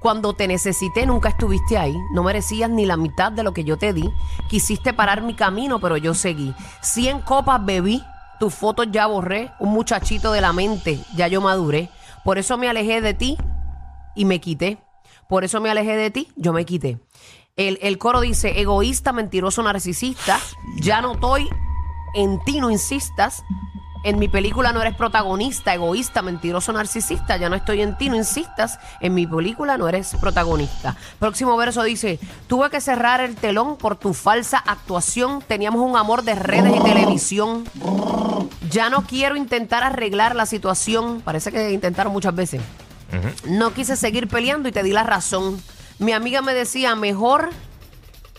Cuando 0.00 0.34
te 0.34 0.46
necesité 0.46 1.06
nunca 1.06 1.30
estuviste 1.30 1.76
ahí. 1.78 1.96
No 2.12 2.22
merecías 2.22 2.70
ni 2.70 2.86
la 2.86 2.96
mitad 2.96 3.32
de 3.32 3.42
lo 3.42 3.52
que 3.52 3.64
yo 3.64 3.76
te 3.76 3.92
di. 3.92 4.12
Quisiste 4.48 4.92
parar 4.92 5.22
mi 5.22 5.34
camino, 5.34 5.80
pero 5.80 5.96
yo 5.96 6.14
seguí. 6.14 6.54
Cien 6.80 7.20
copas 7.20 7.64
bebí. 7.64 8.02
Tus 8.38 8.54
fotos 8.54 8.86
ya 8.90 9.06
borré. 9.06 9.50
Un 9.58 9.70
muchachito 9.70 10.32
de 10.32 10.40
la 10.40 10.52
mente. 10.52 11.00
Ya 11.16 11.28
yo 11.28 11.40
maduré. 11.40 11.90
Por 12.24 12.38
eso 12.38 12.58
me 12.58 12.68
alejé 12.68 13.00
de 13.00 13.14
ti 13.14 13.36
y 14.14 14.24
me 14.24 14.40
quité. 14.40 14.78
Por 15.28 15.44
eso 15.44 15.60
me 15.60 15.70
alejé 15.70 15.96
de 15.96 16.10
ti, 16.10 16.28
yo 16.36 16.52
me 16.52 16.64
quité. 16.64 16.98
El, 17.56 17.78
el 17.82 17.98
coro 17.98 18.20
dice, 18.20 18.60
egoísta, 18.60 19.12
mentiroso, 19.12 19.62
narcisista, 19.62 20.40
ya 20.80 21.02
no 21.02 21.12
estoy 21.12 21.48
en 22.14 22.42
ti, 22.44 22.60
no 22.60 22.70
insistas. 22.70 23.44
En 24.04 24.18
mi 24.18 24.28
película 24.28 24.72
no 24.72 24.80
eres 24.80 24.94
protagonista, 24.94 25.74
egoísta, 25.74 26.22
mentiroso, 26.22 26.72
narcisista, 26.72 27.36
ya 27.36 27.48
no 27.48 27.56
estoy 27.56 27.82
en 27.82 27.98
ti, 27.98 28.08
no 28.08 28.16
insistas. 28.16 28.78
En 29.00 29.12
mi 29.14 29.26
película 29.26 29.76
no 29.76 29.88
eres 29.88 30.14
protagonista. 30.20 30.96
Próximo 31.18 31.56
verso 31.56 31.82
dice, 31.82 32.18
tuve 32.46 32.70
que 32.70 32.80
cerrar 32.80 33.20
el 33.20 33.34
telón 33.34 33.76
por 33.76 33.96
tu 33.96 34.14
falsa 34.14 34.58
actuación. 34.58 35.42
Teníamos 35.46 35.82
un 35.82 35.96
amor 35.96 36.22
de 36.22 36.36
redes 36.36 36.74
y 36.76 36.80
televisión. 36.82 37.64
Ya 38.70 38.88
no 38.88 39.02
quiero 39.02 39.36
intentar 39.36 39.82
arreglar 39.82 40.36
la 40.36 40.46
situación. 40.46 41.20
Parece 41.20 41.50
que 41.50 41.72
intentaron 41.72 42.12
muchas 42.12 42.34
veces. 42.34 42.62
No 43.44 43.72
quise 43.72 43.96
seguir 43.96 44.28
peleando 44.28 44.68
y 44.68 44.72
te 44.72 44.82
di 44.82 44.92
la 44.92 45.02
razón. 45.02 45.60
Mi 45.98 46.12
amiga 46.12 46.40
me 46.40 46.54
decía, 46.54 46.94
mejor. 46.94 47.50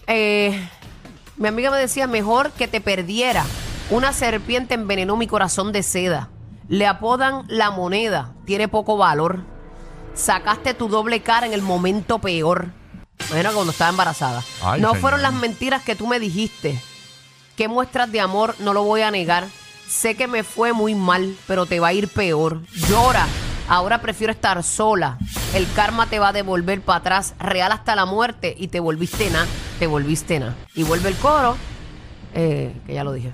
eh, 0.07 0.67
mi 1.37 1.47
amiga 1.47 1.69
me 1.71 1.77
decía, 1.77 2.07
mejor 2.07 2.51
que 2.51 2.67
te 2.67 2.81
perdiera. 2.81 3.45
Una 3.91 4.13
serpiente 4.13 4.75
envenenó 4.75 5.17
mi 5.17 5.25
corazón 5.25 5.71
de 5.71 5.81
seda. 5.81 6.29
Le 6.67 6.85
apodan 6.85 7.45
la 7.47 7.71
moneda. 7.71 8.35
Tiene 8.45 8.67
poco 8.67 8.97
valor. 8.97 9.39
Sacaste 10.13 10.75
tu 10.75 10.87
doble 10.89 11.21
cara 11.21 11.47
en 11.47 11.53
el 11.53 11.63
momento 11.63 12.19
peor. 12.19 12.67
Imagina 13.29 13.51
cuando 13.51 13.71
estaba 13.71 13.89
embarazada. 13.89 14.43
Ay, 14.61 14.79
no 14.79 14.89
señor. 14.89 15.01
fueron 15.01 15.21
las 15.23 15.33
mentiras 15.33 15.81
que 15.81 15.95
tú 15.95 16.05
me 16.05 16.19
dijiste. 16.19 16.79
Qué 17.55 17.67
muestras 17.67 18.11
de 18.11 18.21
amor, 18.21 18.53
no 18.59 18.73
lo 18.73 18.83
voy 18.83 19.01
a 19.01 19.09
negar. 19.09 19.47
Sé 19.87 20.13
que 20.15 20.27
me 20.27 20.43
fue 20.43 20.71
muy 20.71 20.93
mal, 20.93 21.35
pero 21.47 21.65
te 21.65 21.79
va 21.79 21.87
a 21.87 21.93
ir 21.93 22.09
peor. 22.09 22.61
Llora. 22.87 23.25
Ahora 23.67 24.01
prefiero 24.01 24.31
estar 24.31 24.61
sola. 24.63 25.17
El 25.55 25.67
karma 25.73 26.05
te 26.05 26.19
va 26.19 26.27
a 26.27 26.33
devolver 26.33 26.81
para 26.81 26.99
atrás, 26.99 27.33
real 27.39 27.71
hasta 27.71 27.95
la 27.95 28.05
muerte, 28.05 28.53
y 28.55 28.67
te 28.67 28.79
volviste 28.79 29.31
na, 29.31 29.47
te 29.79 29.87
volviste 29.87 30.39
na. 30.39 30.55
Y 30.75 30.83
vuelve 30.83 31.09
el 31.09 31.15
coro, 31.15 31.57
eh, 32.35 32.71
que 32.85 32.93
ya 32.93 33.03
lo 33.03 33.13
dije. 33.13 33.33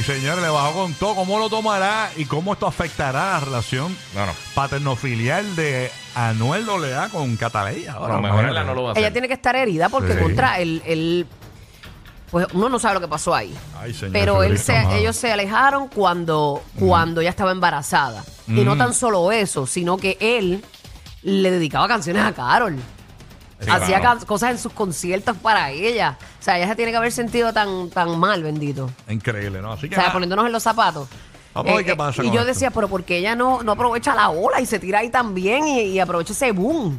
¡Ay! 0.00 0.16
Señores, 0.16 0.42
le 0.42 0.48
bajó 0.48 0.72
con 0.72 0.94
todo. 0.94 1.14
¿Cómo 1.14 1.38
lo 1.38 1.48
tomará 1.48 2.10
y 2.16 2.24
cómo 2.24 2.52
esto 2.54 2.66
afectará 2.66 3.32
la 3.32 3.40
relación 3.40 3.96
No, 4.14 4.26
no. 4.26 4.32
paternofilial 4.54 5.56
de 5.56 5.90
Anuel 6.14 6.66
AA 6.68 7.08
con 7.10 7.36
Cataleya? 7.36 7.94
A 7.94 8.08
lo 8.08 8.20
mejor 8.20 8.48
ella 8.48 8.64
no 8.64 8.74
lo 8.74 8.82
va 8.84 8.88
a 8.88 8.92
hacer. 8.92 9.04
Ella 9.04 9.12
tiene 9.12 9.28
que 9.28 9.34
estar 9.34 9.54
herida 9.56 9.88
porque 9.88 10.14
Sí. 10.14 10.18
contra 10.20 10.58
él, 10.60 10.82
él- 10.86 11.26
pues 12.30 12.46
uno 12.52 12.68
no 12.68 12.78
sabe 12.78 12.94
lo 12.94 13.00
que 13.00 13.08
pasó 13.08 13.34
ahí. 13.34 13.52
Ay, 13.80 13.92
señor, 13.92 14.12
Pero 14.12 14.42
él 14.44 14.56
se, 14.58 14.80
ellos 14.98 15.16
se 15.16 15.32
alejaron 15.32 15.88
cuando, 15.88 16.62
cuando 16.78 17.20
ella 17.20 17.30
estaba 17.30 17.50
embarazada. 17.50 18.24
Y 18.46 18.62
no 18.64 18.76
tan 18.76 18.94
solo 18.94 19.32
eso, 19.32 19.66
sino 19.66 19.96
que 19.96 20.16
él 20.20 20.64
le 21.22 21.50
dedicaba 21.50 21.86
canciones 21.88 22.24
a 22.24 22.32
Carol. 22.32 22.76
Sí, 23.60 23.70
Hacía 23.70 24.00
claro. 24.00 24.20
cosas 24.26 24.52
en 24.52 24.58
sus 24.58 24.72
conciertos 24.72 25.36
para 25.36 25.70
ella. 25.70 26.16
O 26.40 26.42
sea, 26.42 26.56
ella 26.56 26.66
se 26.68 26.76
tiene 26.76 26.90
que 26.92 26.96
haber 26.96 27.12
sentido 27.12 27.52
tan, 27.52 27.90
tan 27.90 28.18
mal, 28.18 28.42
bendito. 28.42 28.90
Increíble, 29.08 29.60
¿no? 29.60 29.72
Así 29.72 29.88
que 29.88 29.96
O 29.96 30.00
sea, 30.00 30.12
poniéndonos 30.12 30.46
en 30.46 30.52
los 30.52 30.62
zapatos. 30.62 31.08
Vamos 31.52 31.72
a 31.72 31.76
ver 31.76 31.84
qué 31.84 31.96
pasa 31.96 32.22
y 32.22 32.26
yo 32.28 32.34
esto. 32.34 32.44
decía, 32.46 32.70
pero 32.70 32.88
¿por 32.88 33.02
qué 33.04 33.18
ella 33.18 33.34
no, 33.34 33.62
no 33.62 33.72
aprovecha 33.72 34.14
la 34.14 34.30
ola 34.30 34.60
y 34.60 34.66
se 34.66 34.78
tira 34.78 35.00
ahí 35.00 35.10
también 35.10 35.66
y, 35.66 35.80
y 35.82 35.98
aprovecha 35.98 36.32
ese 36.32 36.52
boom? 36.52 36.98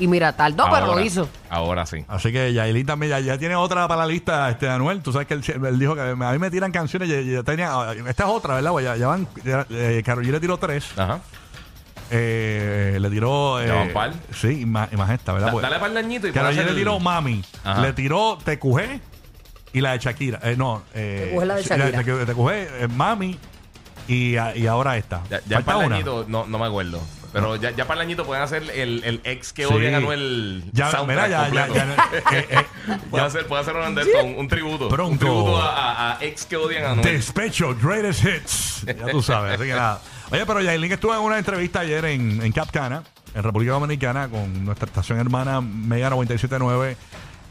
Y 0.00 0.06
mira, 0.06 0.32
tardó, 0.36 0.66
pero 0.70 0.86
lo 0.94 1.00
hizo. 1.00 1.28
Ahora 1.50 1.84
sí. 1.84 2.04
Así 2.06 2.30
que 2.30 2.52
Yailin 2.52 2.86
también 2.86 3.10
ya, 3.10 3.18
ya 3.20 3.36
tiene 3.38 3.56
otra 3.56 3.88
para 3.88 4.02
la 4.02 4.06
lista, 4.06 4.48
este 4.48 4.68
Anuel. 4.68 5.02
Tú 5.02 5.12
sabes 5.12 5.26
que 5.26 5.34
él, 5.34 5.42
él 5.66 5.78
dijo 5.78 5.96
que 5.96 6.02
a 6.02 6.14
mí 6.14 6.38
me 6.38 6.50
tiran 6.52 6.70
canciones. 6.70 7.08
y 7.08 7.32
ya 7.32 7.42
tenía, 7.42 7.72
esta 8.06 8.24
es 8.24 8.30
otra, 8.30 8.54
¿verdad? 8.54 8.70
Pues 8.70 8.84
Ya, 8.84 8.96
ya 8.96 9.06
van. 9.08 9.26
Ya, 9.44 9.66
eh, 9.70 10.02
G 10.06 10.22
le 10.30 10.38
tiró 10.38 10.56
tres. 10.56 10.86
Ajá. 10.96 11.18
Eh, 12.10 12.98
le 13.00 13.10
tiró. 13.10 13.64
¿Ya 13.64 13.74
van 13.74 13.88
eh, 13.88 13.92
par? 13.92 14.12
Sí, 14.34 14.60
y 14.62 14.66
más, 14.66 14.88
y 14.92 14.96
más 14.96 15.10
esta, 15.10 15.32
¿verdad? 15.32 15.48
Da- 15.48 15.52
Pues, 15.52 15.62
dale 15.62 15.76
para 15.76 15.88
el 15.88 15.94
dañito 15.94 16.26
y 16.28 16.32
pon 16.32 16.42
G 16.42 16.46
hacer 16.48 16.64
le 16.64 16.70
el- 16.70 16.76
tiró 16.76 16.98
Mami. 16.98 17.44
Ajá. 17.64 17.80
Le 17.82 17.92
tiró 17.92 18.38
TQG 18.44 19.00
y 19.74 19.80
la 19.80 19.92
de 19.92 19.98
Shakira. 19.98 20.40
Eh, 20.42 20.54
no. 20.56 20.82
Eh, 20.94 21.30
TQG 21.34 21.44
la 21.46 21.54
de 21.56 21.62
sí, 21.62 21.68
Shakira. 21.68 22.02
TQG, 22.02 22.50
eh, 22.50 22.88
Mami 22.94 23.38
y, 24.08 24.34
y 24.36 24.66
ahora 24.66 24.96
esta. 24.96 25.22
Ya, 25.30 25.40
ya 25.46 25.56
Falta 25.56 25.64
para 25.66 25.80
el 25.80 25.86
una. 25.86 25.96
añito, 25.96 26.24
no, 26.28 26.46
no 26.46 26.58
me 26.58 26.66
acuerdo. 26.66 27.00
Pero 27.30 27.56
ya, 27.56 27.72
ya 27.72 27.86
para 27.86 28.00
el 28.00 28.06
añito 28.06 28.24
pueden 28.24 28.42
hacer 28.42 28.62
el, 28.74 29.04
el 29.04 29.20
ex 29.24 29.52
que 29.52 29.66
Sí. 29.66 29.72
odian 29.74 29.92
a 29.92 29.96
Anuel 29.98 30.64
Ya, 30.72 30.90
soundtrack 30.90 31.26
mira, 31.26 31.28
ya, 31.28 31.50
ya, 31.52 31.66
completo. 31.66 31.74
ya, 32.32 32.38
eh, 32.38 32.46
eh, 32.48 32.96
Puede 33.10 33.24
hacer, 33.26 33.46
puede 33.46 33.60
hacer 33.60 33.76
un, 33.76 33.94
de 33.94 34.00
esto, 34.00 34.24
un, 34.24 34.34
un 34.38 34.48
tributo. 34.48 34.88
Pronto. 34.88 35.12
Un 35.12 35.18
tributo 35.18 35.60
a, 35.60 35.68
a- 35.74 36.12
a 36.18 36.24
ex 36.24 36.46
que 36.46 36.56
odian 36.56 36.84
a 36.84 36.90
Anuel. 36.92 37.02
Despecho, 37.04 37.76
greatest 37.80 38.24
hits. 38.24 38.82
Ya 38.86 39.08
tú 39.10 39.20
sabes, 39.20 39.56
así 39.56 39.64
que 39.68 39.74
nada. 39.74 40.00
Oye, 40.30 40.44
pero 40.44 40.60
Yailin 40.60 40.92
estuvo 40.92 41.14
en 41.14 41.20
una 41.20 41.38
entrevista 41.38 41.80
ayer 41.80 42.04
en, 42.04 42.42
en 42.42 42.52
Capcana, 42.52 43.02
en 43.34 43.42
República 43.42 43.72
Dominicana, 43.72 44.28
con 44.28 44.64
nuestra 44.64 44.86
estación 44.86 45.18
hermana 45.18 45.60
Mega 45.62 46.10
979 46.10 46.96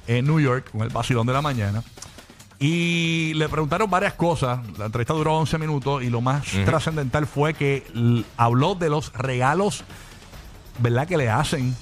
en 0.08 0.26
New 0.26 0.40
York, 0.40 0.70
con 0.72 0.82
el 0.82 0.90
vacilón 0.90 1.26
de 1.26 1.34
la 1.34 1.42
mañana. 1.42 1.84
Y 2.60 3.34
le 3.36 3.50
preguntaron 3.50 3.90
varias 3.90 4.14
cosas. 4.14 4.60
La 4.78 4.86
entrevista 4.86 5.14
duró 5.14 5.38
11 5.38 5.58
minutos 5.58 6.04
y 6.04 6.10
lo 6.10 6.22
más 6.22 6.46
trascendental 6.66 7.26
fue 7.26 7.54
que 7.54 7.84
habló 8.36 8.76
de 8.76 8.90
los 8.90 9.12
regalos, 9.14 9.84
¿verdad?, 10.80 11.08
que 11.08 11.18
le 11.18 11.30
hacen 11.30 11.76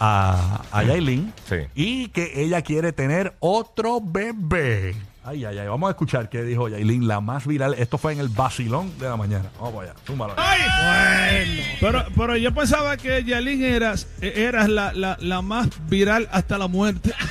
a, 0.00 0.62
a 0.70 0.82
Yailin. 0.84 1.32
Sí. 1.48 1.56
Y 1.74 2.08
que 2.08 2.42
ella 2.42 2.62
quiere 2.62 2.92
tener 2.92 3.36
otro 3.40 4.00
bebé. 4.02 4.94
Ay, 5.24 5.44
ay, 5.44 5.56
ay. 5.58 5.68
Vamos 5.68 5.86
a 5.88 5.92
escuchar 5.92 6.28
qué 6.28 6.42
dijo 6.42 6.68
Yailin, 6.68 7.06
la 7.06 7.20
más 7.20 7.46
viral. 7.46 7.74
Esto 7.74 7.96
fue 7.96 8.12
en 8.12 8.18
el 8.18 8.28
vacilón 8.28 8.98
de 8.98 9.08
la 9.08 9.16
mañana. 9.16 9.50
Vamos 9.60 9.84
allá. 9.84 9.94
Zúmbalo. 10.04 10.34
Bueno, 10.34 11.62
pero, 11.80 12.04
pero 12.16 12.36
yo 12.36 12.52
pensaba 12.52 12.96
que 12.96 13.22
Yalin 13.22 13.62
eras, 13.62 14.08
eras 14.20 14.68
la, 14.68 14.92
la, 14.92 15.16
la 15.20 15.40
más 15.40 15.68
viral 15.88 16.28
hasta 16.32 16.58
la 16.58 16.66
muerte. 16.66 17.12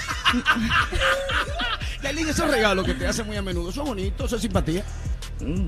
Yailin, 2.03 2.29
esos 2.29 2.49
regalos 2.49 2.85
que 2.85 2.93
te 2.93 3.05
hacen 3.07 3.27
muy 3.27 3.37
a 3.37 3.41
menudo 3.41 3.71
son 3.71 3.85
bonitos, 3.85 4.29
son 4.29 4.39
simpatía. 4.39 4.83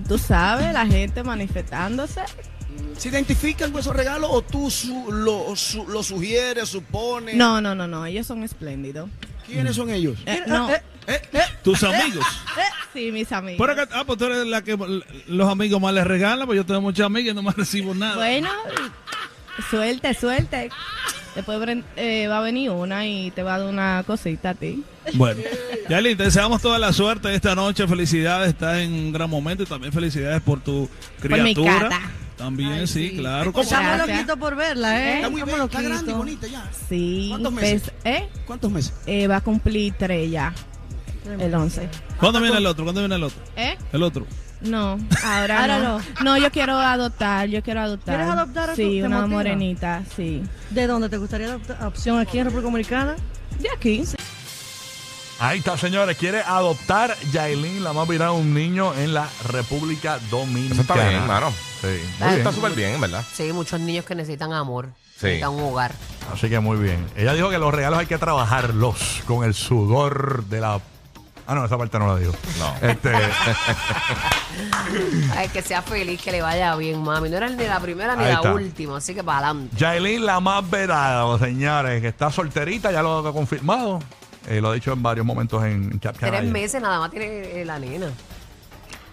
Tú 0.07 0.17
sabes, 0.17 0.71
la 0.73 0.85
gente 0.85 1.23
manifestándose. 1.23 2.21
¿Se 2.97 3.09
identifican 3.09 3.71
con 3.71 3.81
esos 3.81 3.95
regalos 3.95 4.29
o 4.31 4.41
tú 4.41 4.69
su- 4.71 5.11
lo, 5.11 5.55
su- 5.55 5.87
lo 5.87 6.01
sugieres, 6.03 6.69
supones? 6.69 7.35
No, 7.35 7.61
no, 7.61 7.75
no, 7.75 7.87
no, 7.87 8.05
ellos 8.05 8.25
son 8.25 8.43
espléndidos. 8.43 9.09
¿Quiénes 9.45 9.75
son 9.75 9.89
ellos? 9.89 10.17
Eh, 10.25 10.41
no, 10.47 10.69
Eh, 10.71 10.81
eh, 11.07 11.21
Tus 11.63 11.83
amigos. 11.83 12.25
sí, 12.93 13.11
mis 13.11 13.31
amigos. 13.31 13.65
Pero 13.65 13.75
que, 13.87 13.93
ah, 13.95 14.03
pues 14.05 14.17
tú 14.19 14.25
eres 14.25 14.45
la 14.47 14.61
que 14.63 14.77
los 15.27 15.49
amigos 15.49 15.81
más 15.81 15.93
les 15.93 16.05
regalan, 16.05 16.45
pues 16.45 16.57
yo 16.57 16.65
tengo 16.65 16.81
muchas 16.81 17.05
amigas 17.05 17.31
y 17.33 17.35
no 17.35 17.41
más 17.43 17.55
recibo 17.57 17.93
nada. 17.95 18.15
Bueno, 18.15 18.49
suelte, 19.69 20.13
suelte. 20.13 20.69
Después 21.35 21.57
eh, 21.95 22.27
va 22.27 22.37
a 22.37 22.41
venir 22.41 22.69
una 22.69 23.07
y 23.07 23.31
te 23.31 23.41
va 23.41 23.55
a 23.55 23.59
dar 23.59 23.67
una 23.67 24.03
cosita 24.05 24.51
a 24.51 24.53
ti. 24.53 24.83
Bueno, 25.13 25.41
Yalin, 25.89 26.15
te 26.15 26.25
deseamos 26.25 26.61
toda 26.61 26.77
la 26.77 26.93
suerte 26.93 27.33
esta 27.33 27.55
noche. 27.55 27.87
Felicidades, 27.87 28.49
estás 28.49 28.77
en 28.77 28.93
un 28.93 29.11
gran 29.11 29.29
momento 29.29 29.63
y 29.63 29.65
también 29.65 29.91
felicidades 29.91 30.41
por 30.43 30.59
tu 30.61 30.87
mi 31.23 31.27
criatura. 31.29 31.79
cata. 31.89 32.01
También, 32.37 32.71
Ay, 32.73 32.87
sí, 32.87 33.09
sí. 33.09 33.17
claro. 33.17 33.51
¿Cómo- 33.51 33.67
Gracias. 33.67 33.91
Estamos 33.91 34.07
loquitos 34.15 34.37
por 34.37 34.55
verla, 34.55 34.99
¿eh? 35.03 35.15
Está 35.15 35.29
muy 35.29 35.41
bella, 35.43 35.63
está 35.63 35.81
grande 35.81 36.11
y 36.11 36.13
bonita 36.13 36.47
ya. 36.47 36.69
Sí, 36.89 37.27
¿Cuántos 37.29 37.53
meses? 37.53 37.81
pues, 38.01 38.15
¿eh? 38.15 38.29
¿Cuántos 38.45 38.71
meses? 38.71 38.93
Eh, 39.05 39.27
va 39.27 39.37
a 39.37 39.41
cumplir 39.41 39.93
tres 39.97 40.29
ya, 40.31 40.53
el 41.25 41.53
11. 41.53 41.89
¿Cuándo 42.19 42.39
viene 42.41 42.57
el 42.57 42.65
otro? 42.65 42.83
¿Cuándo 42.83 43.01
viene 43.01 43.15
el 43.15 43.23
otro? 43.23 43.41
¿Eh? 43.55 43.77
El 43.91 44.03
otro. 44.03 44.25
No, 44.61 44.97
ahora, 45.25 45.59
Ahora 45.61 45.79
no. 45.79 45.99
no. 46.23 46.37
yo 46.37 46.49
quiero 46.51 46.77
adoptar, 46.77 47.47
yo 47.49 47.61
quiero 47.61 47.81
adoptar. 47.81 48.15
¿Quieres 48.15 48.33
adoptar 48.33 48.69
a 48.69 48.73
tu- 48.73 48.77
Sí, 48.77 49.01
una 49.01 49.17
motiva? 49.21 49.27
morenita, 49.37 50.03
sí. 50.15 50.41
¿De 50.69 50.87
dónde 50.87 51.09
te 51.09 51.17
gustaría 51.17 51.47
adoptar 51.47 51.83
opción 51.85 52.19
aquí 52.19 52.39
en 52.39 52.45
República 52.45 52.67
Dominicana? 52.69 53.15
De 53.59 53.69
aquí. 53.75 54.03
Ahí 55.39 55.59
está, 55.59 55.77
señores. 55.77 56.15
Quiere 56.17 56.41
adoptar 56.41 57.15
Yailin, 57.33 57.83
la 57.83 57.91
más 57.91 58.07
viral, 58.07 58.31
un 58.31 58.53
niño 58.53 58.93
en 58.93 59.13
la 59.13 59.27
República 59.49 60.19
Dominicana. 60.31 60.73
Eso 60.73 60.81
está 60.81 60.93
bien, 60.93 61.21
hermano. 61.21 61.51
Sí, 61.81 61.87
muy 62.19 62.27
bien. 62.29 62.37
Está 62.37 62.51
súper 62.53 62.71
bien, 62.73 62.93
en 62.93 63.01
verdad. 63.01 63.23
Sí, 63.33 63.51
muchos 63.51 63.79
niños 63.81 64.05
que 64.05 64.15
necesitan 64.15 64.53
amor, 64.53 64.89
Sí. 65.19 65.25
necesitan 65.25 65.49
un 65.51 65.63
hogar. 65.63 65.91
Así 66.31 66.47
que 66.49 66.59
muy 66.61 66.77
bien. 66.77 67.05
Ella 67.17 67.33
dijo 67.33 67.49
que 67.49 67.57
los 67.57 67.73
regalos 67.73 67.99
hay 67.99 68.05
que 68.05 68.17
trabajarlos 68.17 69.21
con 69.27 69.43
el 69.43 69.53
sudor 69.53 70.45
de 70.45 70.61
la 70.61 70.79
Ah, 71.45 71.55
no, 71.55 71.65
esa 71.65 71.77
parte 71.77 71.99
no 71.99 72.07
la 72.07 72.17
dijo. 72.19 72.31
No. 72.57 72.87
Este, 72.87 73.11
Ay, 75.35 75.49
que 75.49 75.61
sea 75.61 75.81
feliz, 75.81 76.21
que 76.21 76.31
le 76.31 76.41
vaya 76.41 76.75
bien, 76.75 77.01
mami. 77.03 77.29
No 77.29 77.37
eres 77.37 77.55
ni 77.57 77.65
la 77.65 77.79
primera 77.79 78.15
ni 78.15 78.23
Ahí 78.23 78.29
la 78.31 78.35
está. 78.35 78.53
última, 78.53 78.97
así 78.97 79.13
que 79.13 79.23
para 79.23 79.39
adelante. 79.49 79.75
Yailin, 79.77 80.25
la 80.25 80.39
más 80.39 80.69
vedada, 80.69 81.37
señores, 81.39 82.01
que 82.01 82.07
está 82.07 82.31
solterita, 82.31 82.91
ya 82.91 83.01
lo 83.01 83.27
ha 83.27 83.33
confirmado. 83.33 83.99
Eh, 84.47 84.61
lo 84.61 84.69
ha 84.69 84.73
dicho 84.73 84.91
en 84.93 85.01
varios 85.01 85.25
momentos 85.25 85.63
en 85.63 85.97
Cap 85.99 86.15
Tres 86.19 86.43
meses 86.43 86.81
nada 86.81 86.99
más 86.99 87.11
tiene 87.11 87.61
eh, 87.61 87.65
la 87.65 87.79
nena. 87.79 88.07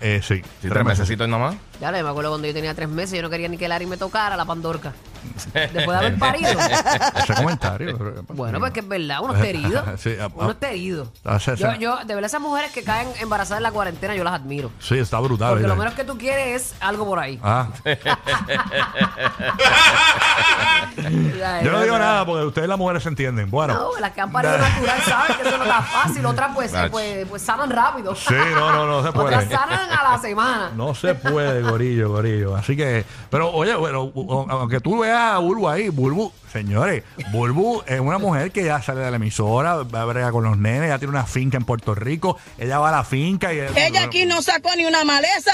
Eh, 0.01 0.21
sí, 0.27 0.43
Sí, 0.63 0.69
tres 0.69 0.85
mesecitos 0.85 1.29
nada 1.29 1.51
más. 1.51 1.57
Ya 1.81 1.93
me 1.93 1.99
acuerdo 2.01 2.31
cuando 2.31 2.47
yo 2.49 2.55
tenía 2.55 2.75
tres 2.75 2.89
meses, 2.89 3.17
yo 3.17 3.23
no 3.23 3.31
quería 3.31 3.49
ni 3.49 3.57
que 3.59 3.69
Larry 3.69 3.87
me 3.87 3.97
tocara 3.97 4.37
la 4.37 4.45
pandorca. 4.45 4.93
Después 5.55 5.87
de 5.87 5.97
haber 5.97 6.19
parido. 6.19 6.51
Ese 6.51 7.35
comentario. 7.35 7.99
Bueno, 8.29 8.59
pues 8.59 8.73
que 8.73 8.81
es 8.81 8.89
verdad, 8.89 9.19
uno 9.23 9.35
está 9.35 9.47
herido. 9.47 9.85
Sí, 10.01 10.17
ah, 10.21 10.29
Uno 10.35 10.49
ah. 10.49 10.53
está 10.53 10.71
herido. 10.71 11.13
Ah. 11.25 11.39
Yo, 11.39 11.75
yo, 11.75 11.97
de 11.99 12.15
verdad, 12.15 12.27
esas 12.27 12.41
mujeres 12.41 12.73
que 12.73 12.83
caen 12.83 13.09
embarazadas 13.21 13.59
en 13.59 13.65
la 13.65 13.73
cuarentena, 13.73 14.15
yo 14.15 14.25
las 14.25 14.35
admiro. 14.35 14.71
Sí, 14.79 14.99
está 14.99 15.21
brutal. 15.21 15.51
Porque 15.51 15.67
lo 15.67 15.77
menos 15.77 15.95
que 15.95 16.05
tú 16.05 16.17
quieres 16.17 16.63
es 16.63 16.75
algo 16.81 17.05
por 17.05 17.19
ahí. 17.19 17.39
Ah, 17.43 17.69
yo 21.63 21.73
no 21.73 21.83
digo 21.83 21.99
nada 21.99 22.25
porque 22.25 22.47
ustedes 22.47 22.69
las 22.69 22.79
mujeres 22.79 23.03
se 23.03 23.11
entienden. 23.11 23.51
Bueno. 23.51 23.75
No, 23.75 24.01
las 24.01 24.13
que 24.13 24.21
han 24.21 24.33
parido 24.33 24.57
natural 24.57 25.03
saben 25.03 25.37
que 25.37 25.49
eso 25.49 25.59
no 25.59 25.65
está 25.65 25.83
fácil. 25.83 26.27
Otras 26.27 26.51
pues, 26.55 26.73
pues, 26.91 27.27
pues 27.29 27.43
sanan 27.43 27.71
rápido. 27.71 28.15
Sí, 28.15 28.35
no, 28.55 28.73
no, 28.73 28.87
no 28.87 29.05
se 29.05 29.13
puede. 29.13 29.37
Otras 29.37 29.49
sanan 29.49 29.91
a 29.91 30.11
la 30.11 30.19
semana. 30.19 30.71
No 30.75 30.95
se 30.95 31.15
puede, 31.15 31.63
gorillo, 31.63 32.11
gorillo. 32.11 32.57
Así 32.57 32.77
que, 32.77 33.05
pero 33.29 33.53
oye, 33.53 33.75
bueno, 33.75 34.13
aunque 34.49 34.81
tú 34.81 35.01
veas 35.01 35.10
a 35.11 35.39
Bulbu 35.39 35.69
ahí, 35.69 35.89
Bulbu, 35.89 36.33
señores, 36.53 37.05
Bulbu 37.33 37.83
es 37.87 38.01
una 38.01 38.19
mujer 38.19 38.51
que 38.51 38.65
ya 38.65 38.83
sale 38.83 39.01
de 39.01 39.11
la 39.11 39.17
emisora, 39.17 39.77
va 39.83 40.03
a 40.03 40.05
bregar 40.05 40.33
con 40.33 40.45
los 40.45 40.59
nenes, 40.59 40.89
ya 40.89 40.99
tiene 40.99 41.11
una 41.11 41.27
finca 41.27 41.57
en 41.57 41.65
Puerto 41.65 41.95
Rico, 41.95 42.39
ella 42.59 42.79
va 42.79 42.89
a 42.89 42.93
la 42.93 43.05
finca 43.05 43.53
y 43.53 43.61
Ella 43.61 44.05
aquí 44.05 44.27
no 44.27 44.43
sacó 44.43 44.75
ni 44.77 44.85
una 44.85 45.05
maleza, 45.05 45.53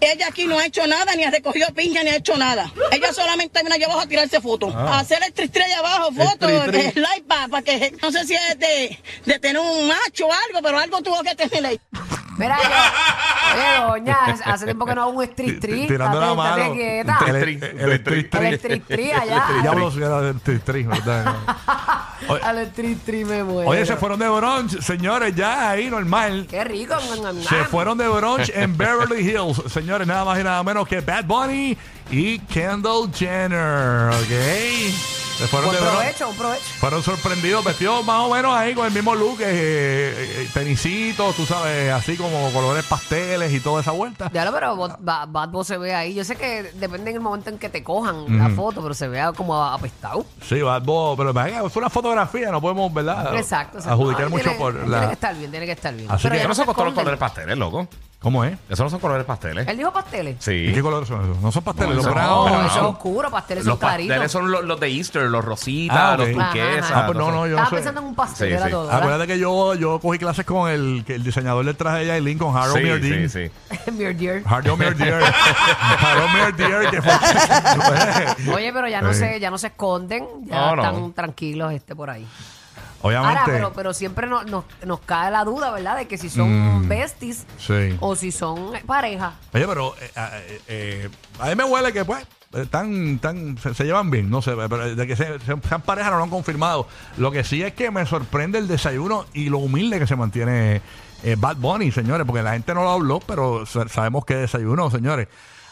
ella 0.00 0.26
aquí 0.28 0.46
no 0.46 0.58
ha 0.58 0.66
hecho 0.66 0.86
nada, 0.86 1.14
ni 1.14 1.24
ha 1.24 1.30
recogido 1.30 1.68
piña, 1.74 2.02
ni 2.02 2.10
ha 2.10 2.16
hecho 2.16 2.36
nada. 2.36 2.72
Ella 2.92 3.12
solamente 3.12 3.62
vino 3.62 3.74
allá 3.74 3.86
abajo 3.86 4.00
a 4.00 4.06
tirarse 4.06 4.40
fotos. 4.40 4.72
Ah. 4.74 4.96
A 4.96 5.00
hacer 5.00 5.18
el 5.24 5.32
tristri 5.32 5.62
allá 5.62 5.78
abajo, 5.78 6.12
fotos, 6.12 6.50
el 6.50 7.02
like 7.02 7.26
para 7.26 7.62
que, 7.62 7.94
no 8.02 8.10
sé 8.10 8.24
si 8.26 8.34
es 8.34 8.58
de, 8.58 8.98
de 9.24 9.38
tener 9.38 9.60
un 9.60 9.88
macho 9.88 10.26
o 10.26 10.32
algo, 10.32 10.62
pero 10.62 10.78
algo 10.78 11.02
tuvo 11.02 11.22
que 11.22 11.34
tener 11.34 11.66
ahí. 11.66 11.80
Mira, 12.38 12.56
yo, 12.62 13.86
oye, 13.88 14.02
doña, 14.04 14.16
hace 14.44 14.64
tiempo 14.64 14.86
que 14.86 14.94
no 14.94 15.02
hago 15.02 15.10
un 15.10 15.24
street 15.24 15.60
tree. 15.60 15.86
tirando 15.86 16.20
la 16.20 16.34
mano. 16.34 16.72
quieta. 16.72 17.18
El, 17.26 17.36
El 17.36 17.42
tri- 17.60 17.62
el, 17.78 17.92
street 17.92 18.26
tri- 18.26 18.30
tree. 18.30 18.48
El 18.48 18.54
street 18.54 18.82
tree 18.86 19.12
allá. 19.12 19.44
Si 19.92 19.98
era 19.98 20.20
del 20.22 20.36
street 20.36 20.60
tree, 20.64 20.82
¿verdad? 20.86 21.34
Oye, 22.28 22.42
Al 22.42 22.58
street 22.58 22.98
tree 23.04 23.24
me 23.24 23.42
muero. 23.44 23.68
Oye, 23.70 23.84
se 23.86 23.96
fueron 23.96 24.18
de 24.18 24.28
brunch, 24.28 24.80
señores, 24.80 25.34
ya 25.34 25.70
ahí 25.70 25.90
normal. 25.90 26.46
Qué 26.48 26.62
rico. 26.64 26.94
Se 27.48 27.64
fueron 27.64 27.98
de 27.98 28.08
brunch 28.08 28.50
en 28.54 28.76
Beverly 28.76 29.20
Hills, 29.28 29.62
señores, 29.72 30.06
nada 30.06 30.24
más 30.24 30.38
y 30.38 30.44
nada 30.44 30.62
menos 30.62 30.86
que 30.86 31.00
Bad 31.00 31.24
Bunny 31.24 31.76
y 32.10 32.38
Kendall 32.40 33.10
Jenner, 33.14 34.10
¿ok? 34.10 35.17
Fueron 35.46 35.70
Buen 35.70 35.82
provecho, 35.82 36.28
un 36.30 36.36
provecho. 36.36 36.64
Fueron 36.80 37.02
sorprendidos, 37.02 37.64
vestidos 37.64 38.04
más 38.04 38.20
o 38.26 38.34
menos 38.34 38.52
ahí 38.54 38.74
con 38.74 38.86
el 38.86 38.92
mismo 38.92 39.14
look, 39.14 39.38
eh, 39.40 39.44
eh, 39.46 40.48
tenisitos, 40.52 41.34
tú 41.36 41.46
sabes, 41.46 41.92
así 41.92 42.16
como 42.16 42.50
colores 42.52 42.84
pasteles 42.84 43.52
y 43.52 43.60
toda 43.60 43.80
esa 43.80 43.92
vuelta. 43.92 44.30
Ya 44.32 44.44
lo, 44.44 44.52
pero 44.52 44.76
Bad, 44.98 45.28
Bad- 45.28 45.48
Boy 45.50 45.64
se 45.64 45.78
ve 45.78 45.94
ahí. 45.94 46.14
Yo 46.14 46.24
sé 46.24 46.34
que 46.36 46.64
depende 46.74 47.10
en 47.10 47.16
el 47.16 47.22
momento 47.22 47.50
en 47.50 47.58
que 47.58 47.68
te 47.68 47.84
cojan 47.84 48.36
la 48.36 48.48
foto, 48.50 48.82
pero 48.82 48.94
se 48.94 49.06
vea 49.06 49.32
como 49.32 49.62
apestado. 49.64 50.26
Sí, 50.46 50.60
Bad 50.60 50.82
Bunny, 50.82 51.16
pero 51.16 51.32
venga, 51.32 51.64
es 51.64 51.76
una 51.76 51.88
fotografía, 51.88 52.50
no 52.50 52.60
podemos, 52.60 52.92
¿verdad? 52.92 53.36
Exacto. 53.36 53.78
exacto. 53.78 53.94
Adjudicar 53.94 54.24
No, 54.24 54.30
mucho 54.30 54.42
tiene- 54.44 54.58
por 54.58 54.72
Tiene 54.74 54.88
la... 54.88 55.06
que 55.06 55.12
estar 55.12 55.36
bien, 55.36 55.50
tiene 55.50 55.66
que 55.66 55.72
estar 55.72 55.94
bien. 55.94 56.10
Así 56.10 56.22
Pero 56.24 56.32
que 56.32 56.38
ya 56.38 56.42
Eso 56.42 56.48
no 56.48 56.54
se 56.54 56.62
todos 56.62 56.66
los 56.66 56.76
esconden. 56.86 56.94
colores 56.94 57.20
pasteles, 57.20 57.56
loco. 57.58 57.88
¿Cómo 58.20 58.42
es? 58.42 58.58
Esos 58.68 58.80
no 58.80 58.90
son 58.90 58.98
colores 58.98 59.24
pasteles. 59.24 59.68
Él 59.68 59.76
dijo 59.76 59.92
pasteles. 59.92 60.36
Sí. 60.40 60.50
¿Y 60.50 60.72
qué 60.74 60.82
colores 60.82 61.06
son 61.08 61.22
esos? 61.22 61.40
No 61.40 61.52
son 61.52 61.62
pasteles, 61.62 61.90
No, 61.90 62.02
los 62.02 62.12
browns. 62.12 62.50
No, 62.52 62.66
eso 62.66 62.76
es 62.78 62.82
oscuro, 62.82 63.30
pasteles 63.30 63.64
Los 63.64 63.72
son 63.74 63.78
claritos. 63.78 64.08
pasteles 64.16 64.32
son 64.32 64.50
los, 64.50 64.64
los 64.64 64.80
de 64.80 64.88
Easter, 64.88 65.22
los 65.22 65.44
rositas, 65.44 65.96
Ah, 65.96 66.12
ok. 66.14 66.18
los 66.18 66.28
Ajá, 66.30 66.50
turquesas. 66.52 66.92
Ah, 66.92 67.02
pues 67.06 67.16
no, 67.18 67.30
no, 67.30 67.46
yo 67.46 67.50
Estaba 67.52 67.68
sé. 67.70 67.74
pensando 67.76 68.00
en 68.00 68.06
un 68.08 68.14
pastel, 68.16 68.48
Sí, 68.48 68.54
era 68.54 68.64
sí. 68.64 68.70
todo. 68.72 68.82
¿verdad? 68.86 68.98
Acuérdate 68.98 69.26
que 69.28 69.38
yo, 69.38 69.74
yo 69.76 70.00
cogí 70.00 70.18
clases 70.18 70.44
con 70.44 70.68
el, 70.68 71.04
que 71.06 71.14
el 71.14 71.22
diseñador 71.22 71.64
del 71.64 71.76
traje 71.76 71.98
de 72.00 72.06
Yailin, 72.06 72.38
con 72.38 72.56
Harold 72.56 73.00
Sí, 73.02 73.28
sí, 73.28 73.50
sí. 73.86 73.90
Mir 73.92 74.16
dear. 74.16 74.42
Harold 74.46 74.78
Mirdin. 74.80 75.12
Harold 76.00 76.90
que 76.90 77.00
fue... 77.02 78.54
Oye, 78.54 78.72
pero 78.72 78.88
ya 78.88 79.00
no 79.00 79.12
Sí. 79.12 79.20
se, 79.20 79.38
ya 79.40 79.50
no 79.50 79.58
se 79.58 79.68
esconden, 79.68 80.26
ya 80.44 80.56
No, 80.56 80.76
no. 80.76 80.82
están 80.82 81.12
tranquilos 81.12 81.72
este 81.72 81.94
por 81.94 82.10
ahí. 82.10 82.26
Obviamente. 83.02 83.38
Ahora, 83.40 83.52
pero, 83.52 83.72
pero 83.72 83.94
siempre 83.94 84.26
nos, 84.26 84.46
nos, 84.46 84.64
nos 84.84 85.00
cae 85.00 85.30
la 85.30 85.44
duda, 85.44 85.70
¿verdad? 85.70 85.96
De 85.96 86.08
que 86.08 86.18
si 86.18 86.28
son 86.28 86.80
Mm. 86.82 86.88
besties 86.88 87.46
Sí. 87.58 87.96
o 88.00 88.16
si 88.16 88.32
son 88.32 88.74
eh, 88.74 88.82
pareja. 88.86 89.34
Oye, 89.54 89.66
pero 89.68 89.94
eh, 90.00 90.10
eh, 90.16 90.60
eh, 90.68 91.08
a 91.38 91.46
mí 91.46 91.54
me 91.54 91.64
huele 91.64 91.92
que, 91.92 92.04
pues, 92.04 92.26
están, 92.54 93.18
tan, 93.20 93.56
se, 93.58 93.74
se 93.74 93.84
llevan 93.84 94.10
bien, 94.10 94.28
no 94.30 94.42
sé, 94.42 94.52
pero 94.56 94.94
de 94.96 95.06
que 95.06 95.14
se- 95.14 95.38
se- 95.38 95.60
sean 95.68 95.80
pareja 95.84 96.10
no 96.10 96.16
lo 96.16 96.24
han 96.24 96.30
confirmado. 96.30 96.88
Lo 97.18 97.30
que 97.30 97.44
sí 97.44 97.62
es 97.62 97.72
que 97.74 97.90
me 97.90 98.04
sorprende 98.06 98.58
el 98.58 98.66
desayuno 98.66 99.26
y 99.32 99.48
lo 99.48 99.58
humilde 99.58 99.98
que 99.98 100.06
se 100.06 100.16
mantiene 100.16 100.80
eh, 101.22 101.36
Bad 101.38 101.56
Bunny, 101.56 101.90
señores, 101.92 102.26
porque 102.26 102.42
la 102.42 102.52
gente 102.52 102.72
no 102.74 102.82
lo 102.84 102.90
habló, 102.90 103.20
pero 103.20 103.66
sa- 103.66 103.88
sabemos 103.88 104.24
que 104.24 104.34
desayuno, 104.36 104.90
señores. 104.90 105.28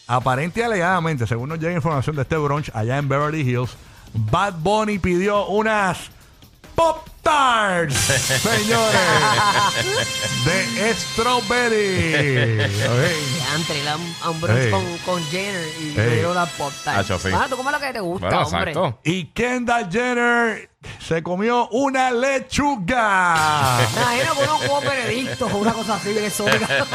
Aparente 0.09 0.61
y 0.61 0.63
alegadamente, 0.63 1.27
según 1.27 1.49
nos 1.49 1.59
llega 1.59 1.73
información 1.73 2.15
de 2.15 2.23
este 2.23 2.37
brunch 2.37 2.71
allá 2.75 2.99
en 2.99 3.09
Beverly 3.09 3.41
Hills, 3.41 3.77
Bad 4.15 4.55
Bunny 4.61 4.99
pidió 5.01 5.47
unas 5.47 6.11
Pop 6.77 7.09
Tarts, 7.23 7.95
señores, 8.43 9.01
de 10.45 10.95
strawberry. 10.95 12.59
Ya 13.39 13.55
entré 13.57 13.89
a 13.89 13.97
un, 13.97 14.15
a 14.23 14.31
un 14.31 14.41
brunch 14.41 14.59
Ey. 14.61 14.71
con, 14.71 14.99
con 14.99 15.25
Jenner 15.31 15.67
y 15.81 15.89
Ey. 15.89 15.95
me 15.97 16.07
dieron 16.09 16.33
una 16.33 16.47
pop 16.47 16.73
tart. 16.85 16.99
Hacho, 17.01 17.19
sí. 17.19 17.29
Mano, 17.31 17.49
tú 17.49 17.57
comes 17.57 17.73
lo 17.73 17.81
que 17.81 17.93
te 17.93 18.01
gusta, 18.01 18.27
Bueno, 18.29 18.43
hombre. 18.47 18.71
exacto. 18.73 19.01
Y 19.05 19.25
Kendall 19.33 19.91
Jenner 19.91 20.71
se 20.99 21.23
comió 21.23 21.69
una 21.69 22.11
lechuga. 22.11 23.79
Imagino 23.97 24.35
que 24.35 24.43
unos 24.43 24.61
huevos 24.63 24.85
benedictos 24.85 25.53
o 25.53 25.57
una 25.59 25.73
cosa 25.73 25.95
así 25.95 26.13
bien 26.13 26.25
exótica. 26.25 26.67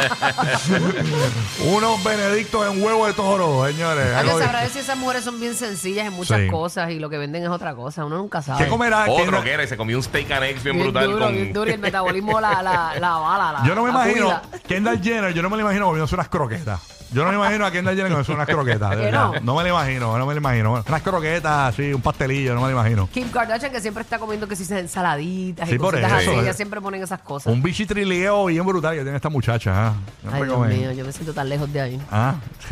Unos 1.66 2.04
benedictos 2.04 2.68
en 2.74 2.84
huevo 2.84 3.08
de 3.08 3.14
toro, 3.14 3.66
señores. 3.68 4.06
Alguien 4.06 4.18
Algo 4.18 4.38
de- 4.40 4.46
sabrá 4.46 4.68
si 4.70 4.80
esas 4.80 4.98
mujeres 4.98 5.24
son 5.24 5.40
bien 5.40 5.56
sencillas 5.56 6.08
en 6.08 6.14
muchas 6.14 6.40
Sí. 6.42 6.48
cosas 6.48 6.92
y 6.92 7.00
lo 7.00 7.10
que 7.10 7.18
venden 7.18 7.44
es 7.44 7.50
otra 7.50 7.76
cosa. 7.76 8.06
Uno 8.06 8.18
nunca 8.18 8.42
sabe. 8.42 8.64
¿Qué 8.64 8.70
comerá 8.70 9.06
Otro 9.08 9.44
que 9.44 9.52
era 9.52 9.64
y 9.64 9.68
se 9.68 9.78
comió 9.78 9.98
un 9.98 10.04
steak 10.04 10.32
and 10.32 10.44
eggs 10.44 10.64
bien, 10.64 10.76
Bien 10.76 10.88
brutal 10.88 11.12
duro, 11.12 11.26
con... 11.26 11.34
bien 11.34 11.54
duro 11.54 11.70
y 11.70 11.74
el 11.74 11.80
metabolismo 11.80 12.40
la, 12.42 12.62
la, 12.64 12.94
la 13.00 13.12
bala. 13.18 13.52
La, 13.60 13.64
Yo 13.68 13.76
no 13.76 13.84
me 13.84 13.92
la 13.92 14.04
imagino, 14.06 14.26
cuida. 14.42 14.60
Kendall 14.68 15.02
Jenner, 15.02 15.34
yo 15.34 15.42
no 15.42 15.50
me 15.50 15.58
lo 15.58 15.62
imagino 15.64 15.86
comiéndose 15.86 16.16
unas 16.16 16.30
croquetas. 16.30 16.80
Yo 17.12 17.24
no 17.26 17.30
me 17.30 17.36
imagino 17.36 17.66
a 17.66 17.72
Kendall 17.72 17.96
Jenner 17.96 18.12
comiéndose 18.12 18.32
unas 18.34 18.48
croquetas. 18.48 18.90
de 18.92 18.96
¿Que 18.98 19.02
verdad. 19.04 19.32
no? 19.34 19.40
No 19.42 19.56
me 19.56 19.64
lo 19.64 19.70
imagino, 19.70 20.18
no 20.18 20.26
me 20.26 20.34
lo 20.34 20.40
imagino. 20.40 20.72
Unas 20.88 21.02
croquetas 21.02 21.74
así, 21.74 21.94
un 21.94 22.02
pastelillo, 22.02 22.54
no 22.56 22.62
me 22.62 22.68
lo 22.68 22.74
imagino. 22.80 23.10
Kim 23.12 23.30
Kardashian 23.30 23.72
que 23.72 23.82
siempre 23.82 24.04
está 24.04 24.18
comiendo 24.20 24.48
que 24.48 24.56
si 24.56 24.64
se 24.66 24.80
ensaladitas 24.80 25.68
Sí, 25.68 25.76
y 25.76 25.78
por 25.78 25.92
cositas 25.96 26.22
eso, 26.22 26.32
así. 26.32 26.40
Ellas 26.40 26.56
siempre 26.56 26.80
ponen 26.82 27.04
esas 27.04 27.20
cosas. 27.22 27.52
Un 27.52 27.62
bichitrileo 27.62 28.46
bien 28.46 28.66
brutal 28.66 28.96
que 28.96 29.02
tiene 29.02 29.16
esta 29.16 29.30
muchacha. 29.30 29.88
¿ah? 29.90 29.94
No 30.24 30.32
Ay, 30.34 30.44
Dios 30.44 30.54
come. 30.56 30.68
mío, 30.74 30.92
yo 30.94 31.06
me 31.06 31.12
siento 31.12 31.34
tan 31.34 31.50
lejos 31.50 31.72
de 31.74 31.82
ahí. 31.82 32.02
Ah. 32.12 32.36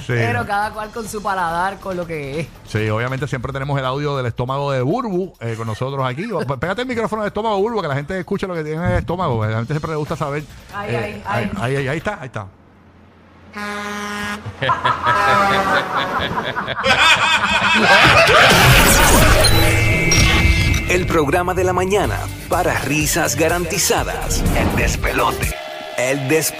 sí. 0.00 0.06
Pero 0.08 0.46
cada 0.46 0.70
cual 0.72 0.90
con 0.90 1.08
su 1.08 1.22
paladar, 1.22 1.78
con 1.78 1.96
lo 1.96 2.06
que 2.06 2.40
es. 2.40 2.46
Sí, 2.66 2.88
obviamente 2.90 3.26
siempre 3.26 3.52
tenemos 3.52 3.78
el 3.78 3.84
audio 3.84 4.16
del 4.16 4.26
estómago 4.26 4.70
de 4.72 4.82
Burbu 4.82 5.32
eh, 5.40 5.54
con 5.56 5.66
nosotros 5.66 6.04
aquí. 6.06 6.30
O- 6.30 6.40
Pégate 6.58 6.82
el 6.82 6.88
micrófono 6.88 7.22
del 7.22 7.28
estómago, 7.28 7.58
Burbu, 7.58 7.80
que 7.82 7.88
la 7.88 7.94
gente 7.94 8.18
escuche 8.18 8.46
lo 8.46 8.54
que 8.54 8.62
tiene 8.64 8.82
en 8.84 8.90
el 8.92 8.98
estómago. 8.98 9.44
La 9.46 9.56
gente 9.58 9.72
siempre 9.74 9.90
le 9.92 9.96
gusta 9.96 10.16
saber. 10.16 10.44
Ay, 10.74 10.94
ay, 10.94 11.22
ay. 11.26 11.50
ahí, 11.60 11.76
ahí, 11.86 11.98
está, 11.98 12.18
ahí 12.20 12.26
está. 12.26 12.48
El 20.88 21.06
programa 21.06 21.54
de 21.54 21.64
la 21.64 21.72
mañana 21.72 22.18
para 22.48 22.78
risas 22.80 23.36
garantizadas. 23.36 24.42
El 24.56 24.76
despelote. 24.76 25.54
El 25.98 26.28
despelote. 26.28 26.58